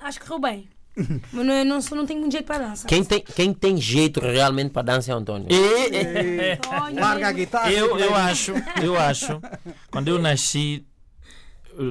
acho 0.00 0.20
que 0.20 0.26
correu 0.26 0.40
bem. 0.40 0.68
Mas 1.32 1.46
não, 1.46 1.54
eu 1.54 1.64
não, 1.64 1.78
não 1.92 2.06
tenho 2.06 2.18
muito 2.18 2.32
jeito 2.32 2.44
para 2.46 2.58
dança. 2.58 2.86
Quem 2.88 3.04
tem, 3.04 3.20
quem 3.20 3.54
tem 3.54 3.76
jeito 3.76 4.18
realmente 4.20 4.70
para 4.70 4.82
dança 4.82 5.12
é 5.12 5.14
o 5.14 5.18
Antônio. 5.18 5.46
Olha, 6.82 7.00
Larga 7.00 7.28
a 7.28 7.32
guitarra. 7.32 7.70
Eu, 7.70 7.96
eu 7.98 8.14
acho, 8.16 8.52
eu 8.82 8.98
acho, 8.98 9.40
quando 9.92 10.08
eu 10.08 10.18
nasci, 10.18 10.84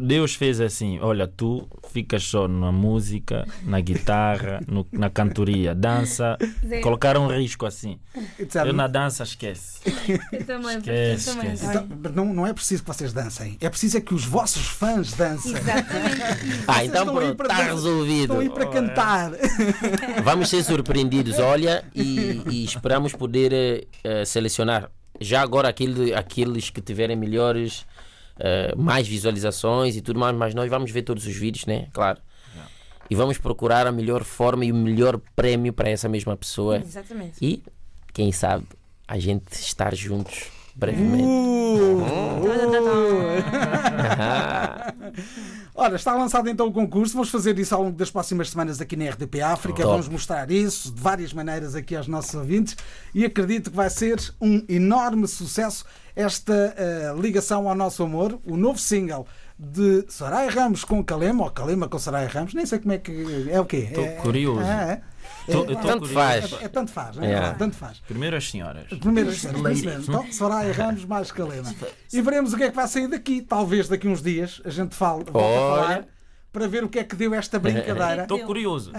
Deus 0.01 0.35
fez 0.35 0.59
assim: 0.59 0.99
olha, 0.99 1.27
tu 1.27 1.67
ficas 1.91 2.23
só 2.23 2.47
na 2.47 2.71
música, 2.71 3.45
na 3.63 3.79
guitarra, 3.79 4.59
no- 4.67 4.85
na 4.91 5.09
cantoria, 5.09 5.73
dança. 5.73 6.37
Zé. 6.65 6.81
Colocaram 6.81 7.25
um 7.25 7.27
risco 7.37 7.65
assim. 7.65 7.99
Eu 8.65 8.73
na 8.73 8.87
dança 8.87 9.23
esquece. 9.23 9.79
Eu 10.31 10.45
também, 10.45 10.75
eu 10.75 10.81
também. 10.81 11.53
esquece. 11.53 11.65
Então, 11.65 11.87
não, 12.13 12.33
não 12.33 12.47
é 12.47 12.53
preciso 12.53 12.83
que 12.83 12.87
vocês 12.87 13.13
dancem. 13.13 13.57
É 13.61 13.69
preciso 13.69 13.97
é 13.97 14.01
que 14.01 14.13
os 14.13 14.25
vossos 14.25 14.67
fãs 14.67 15.13
dancem. 15.13 15.51
Exatamente. 15.53 16.17
Ah, 16.67 16.73
Vocês 16.75 16.89
então 16.89 17.05
pronto, 17.13 17.41
está 17.43 17.55
resolvido. 17.63 18.21
Estão 18.21 18.39
aí 18.39 18.49
para 18.49 18.67
cantar. 18.67 19.31
Vamos 20.23 20.49
ser 20.49 20.63
surpreendidos, 20.63 21.39
olha, 21.39 21.83
e, 21.95 22.41
e 22.49 22.63
esperamos 22.65 23.13
poder 23.13 23.87
eh, 24.03 24.25
selecionar 24.25 24.89
já 25.19 25.41
agora 25.41 25.67
aquele, 25.69 26.13
aqueles 26.13 26.69
que 26.69 26.79
tiverem 26.81 27.15
melhores, 27.15 27.85
eh, 28.39 28.73
mais 28.75 29.07
visualizações 29.07 29.95
e 29.95 30.01
tudo 30.01 30.19
mais, 30.19 30.35
mas 30.35 30.53
nós 30.53 30.69
vamos 30.69 30.91
ver 30.91 31.03
todos 31.03 31.25
os 31.25 31.35
vídeos, 31.35 31.65
né? 31.65 31.87
Claro. 31.93 32.19
E 33.09 33.15
vamos 33.15 33.37
procurar 33.37 33.87
a 33.87 33.91
melhor 33.91 34.23
forma 34.23 34.65
e 34.65 34.71
o 34.71 34.75
melhor 34.75 35.19
prémio 35.35 35.71
para 35.71 35.89
essa 35.89 36.09
mesma 36.09 36.35
pessoa. 36.35 36.77
Exatamente. 36.79 37.37
E, 37.41 37.63
quem 38.13 38.31
sabe, 38.33 38.65
a 39.07 39.17
gente 39.17 39.53
estar 39.53 39.95
juntos 39.95 40.51
brevemente. 40.75 41.23
Ora, 45.73 45.95
está 45.95 46.13
lançado 46.15 46.49
então 46.49 46.67
o 46.67 46.71
concurso. 46.71 47.13
Vamos 47.13 47.29
fazer 47.29 47.57
isso 47.57 47.73
ao 47.73 47.83
longo 47.83 47.97
das 47.97 48.11
próximas 48.11 48.49
semanas 48.49 48.81
aqui 48.81 48.95
na 48.95 49.09
RDP 49.09 49.41
África. 49.41 49.81
Top. 49.81 49.91
Vamos 49.91 50.07
mostrar 50.09 50.51
isso 50.51 50.93
de 50.93 51.01
várias 51.01 51.33
maneiras 51.33 51.75
aqui 51.75 51.95
aos 51.95 52.07
nossos 52.07 52.35
ouvintes 52.35 52.75
e 53.13 53.23
acredito 53.25 53.71
que 53.71 53.75
vai 53.75 53.89
ser 53.89 54.17
um 54.41 54.63
enorme 54.67 55.27
sucesso 55.27 55.85
esta 56.17 56.73
eh, 56.75 57.13
ligação 57.15 57.69
ao 57.69 57.75
nosso 57.75 58.01
amor, 58.01 58.39
o 58.43 58.57
novo 58.57 58.79
single 58.79 59.27
de 59.57 60.03
Soraya 60.09 60.49
Ramos 60.49 60.83
com 60.83 61.03
Calema, 61.03 61.43
ou 61.43 61.51
Calema 61.51 61.87
com 61.87 61.99
Soraya 61.99 62.27
Ramos, 62.27 62.55
nem 62.55 62.65
sei 62.65 62.79
como 62.79 62.91
é 62.93 62.97
que 62.97 63.47
é 63.51 63.61
o 63.61 63.65
quê? 63.65 63.91
Tô 63.93 64.01
é, 64.01 64.07
curioso. 64.15 64.61
É, 64.61 65.01
é, 65.47 65.51
Tô- 65.51 65.59
é, 65.65 65.71
eu 65.71 65.75
tô 65.75 65.87
Tanto 65.87 65.99
curioso. 65.99 66.13
faz. 66.13 66.53
é, 66.53 66.65
é 66.65 66.67
tanto 66.67 66.91
faz, 66.91 67.15
não 67.15 67.23
é? 67.23 67.27
Yeah. 67.27 67.53
Tanto 67.57 67.75
faz. 67.75 67.99
Primeiro 67.99 68.35
as 68.35 68.49
senhoras. 68.49 68.87
Primeiro 68.87 69.31
então, 69.31 70.31
Soraya 70.31 70.73
Ramos 70.73 71.05
mais 71.05 71.31
Calema. 71.31 71.73
E 72.11 72.21
veremos 72.21 72.53
o 72.53 72.57
que 72.57 72.63
é 72.63 72.69
que 72.69 72.75
vai 72.75 72.87
sair 72.87 73.07
daqui. 73.07 73.41
Talvez 73.41 73.87
daqui 73.87 74.07
uns 74.07 74.21
dias 74.21 74.59
a 74.65 74.69
gente 74.71 74.95
fale, 74.95 75.23
volte 75.23 75.37
a 75.37 75.61
Olha. 75.61 76.07
Para 76.57 76.67
ver 76.67 76.83
o 76.83 76.89
que 76.89 76.97
é 76.97 77.03
que 77.03 77.15
deu 77.15 77.35
esta 77.35 77.59
brincadeira 77.59 78.23
Estou 78.23 78.39
curioso. 78.39 78.91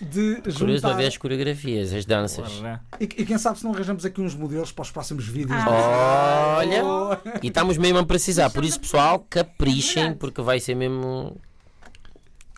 de 0.00 0.36
Curioso 0.36 0.80
para 0.80 0.90
juntar. 0.90 0.92
ver 0.94 1.06
as 1.08 1.16
coreografias, 1.18 1.92
as 1.92 2.06
danças. 2.06 2.50
Bora. 2.54 2.80
E, 2.98 3.04
e 3.04 3.26
quem 3.26 3.36
sabe 3.36 3.58
se 3.58 3.64
não 3.64 3.74
arranjamos 3.74 4.06
aqui 4.06 4.22
uns 4.22 4.34
modelos 4.34 4.72
para 4.72 4.82
os 4.82 4.90
próximos 4.90 5.26
vídeos. 5.26 5.58
Olha, 5.66 6.82
Oh. 6.82 7.16
e 7.42 7.48
estamos 7.48 7.76
mesmo 7.76 7.98
a 7.98 8.06
precisar. 8.06 8.48
Por 8.48 8.64
isso, 8.64 8.80
pessoal, 8.80 9.18
caprichem, 9.28 10.14
porque 10.14 10.40
vai 10.40 10.58
ser 10.60 10.74
mesmo. 10.74 11.36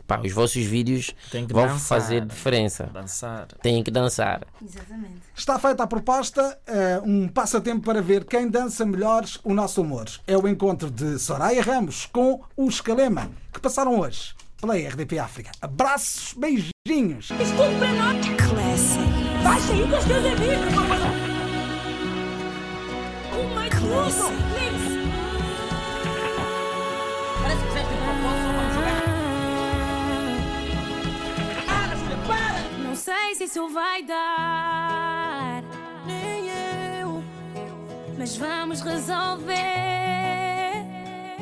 Pá, 0.07 0.21
os 0.25 0.31
vossos 0.33 0.63
vídeos 0.65 1.13
Tem 1.33 1.45
que 1.45 1.53
vão 1.53 1.67
dançar. 1.67 1.81
fazer 2.01 2.25
diferença. 2.25 2.89
Dançar. 2.93 3.49
Têm 3.61 3.83
que 3.83 3.91
dançar. 3.91 4.47
Exatamente. 4.63 5.17
Está 5.35 5.59
feita 5.59 5.83
a 5.83 5.87
proposta, 5.89 6.57
eh, 6.69 7.01
um 7.05 7.27
passatempo 7.27 7.85
para 7.85 8.01
ver 8.01 8.25
quem 8.25 8.49
dança 8.49 8.87
melhores 8.87 9.41
o 9.43 9.53
nosso 9.53 9.83
humor. 9.83 10.05
É 10.25 10.39
o 10.39 10.47
encontro 10.47 10.89
de 10.93 11.19
Soraya 11.19 11.61
Ramos 11.61 12.07
com 12.07 12.41
o 12.57 12.69
Escalema, 12.69 13.29
que 13.53 13.59
passaram 13.59 13.99
hoje 13.99 14.36
pela 14.61 14.75
RDP 14.77 15.19
África. 15.19 15.51
Abraços, 15.61 16.35
beijinhos. 16.35 17.29
Classic. 18.37 19.03
Baixa 19.43 19.73
aí 19.73 19.89
com 19.89 19.97
os 19.99 20.05
teus 20.05 20.25
amigos, 20.25 20.75
papai. 20.75 20.99
Uma 23.41 23.65
novo. 23.65 24.47
Parece 27.43 27.63
que 27.63 27.69
fizeste 27.69 27.95
propósito. 28.05 28.57
Para, 31.67 31.97
filha, 31.97 32.19
para. 32.27 32.61
Não 32.83 32.95
sei 32.95 33.35
se 33.35 33.45
isso 33.45 33.69
vai 33.69 34.03
dar, 34.03 35.63
Nem 36.07 36.49
eu, 37.01 37.23
mas 38.19 38.37
vamos 38.37 38.81
resolver. 38.81 39.55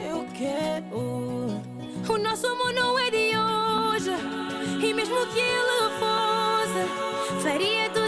eu 0.09 0.27
quero. 0.35 0.85
O 2.07 2.19
nosso 2.19 2.47
amor 2.47 2.64
e 4.85 4.93
mesmo 4.93 5.27
que 5.29 5.39
ele 5.39 5.91
fosse, 5.99 7.43
faria 7.43 7.89
tudo 7.89 8.04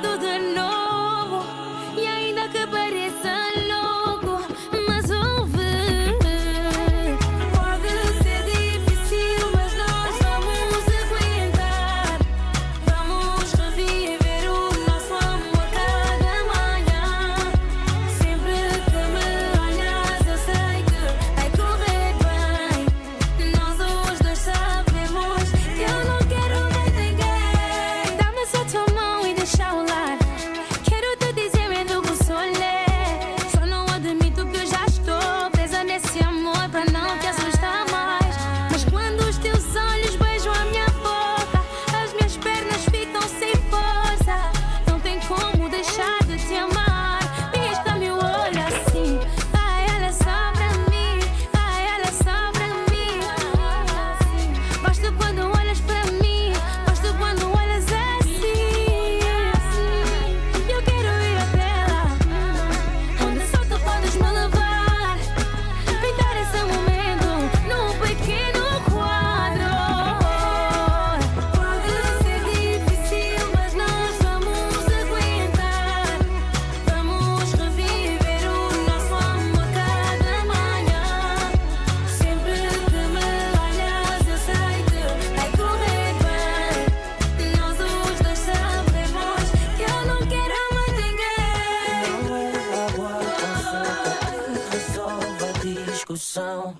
discussão. 96.36 96.74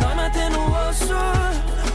Dói-me 0.00 0.22
até 0.22 0.48
no 0.48 0.64
osso 0.88 1.14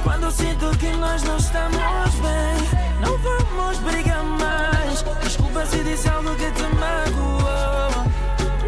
quando 0.03 0.31
sinto 0.31 0.77
que 0.77 0.89
nós 0.97 1.23
não 1.23 1.37
estamos 1.37 2.13
bem. 2.15 3.01
Não 3.01 3.17
vamos 3.17 3.77
brigar 3.79 4.23
mais. 4.23 5.03
Desculpa 5.23 5.65
se 5.65 5.83
disse 5.83 6.07
algo 6.09 6.35
que 6.35 6.51
te 6.51 6.63
magoou. 6.75 8.05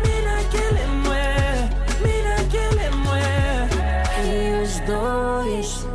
Mira 0.03 0.43
que 0.49 0.57
ele 0.57 0.79
é, 0.79 1.69
mira 2.01 2.43
que 2.49 2.57
é. 2.57 3.41
E 4.25 4.63
os 4.63 4.79
dois, 4.79 5.85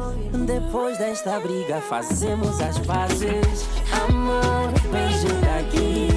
depois 0.47 0.99
desta 0.99 1.41
briga, 1.41 1.81
fazemos 1.81 2.61
as 2.61 2.79
pazes. 2.79 3.67
Amor, 4.09 4.71
beijo 4.93 5.29
daqui, 5.41 6.08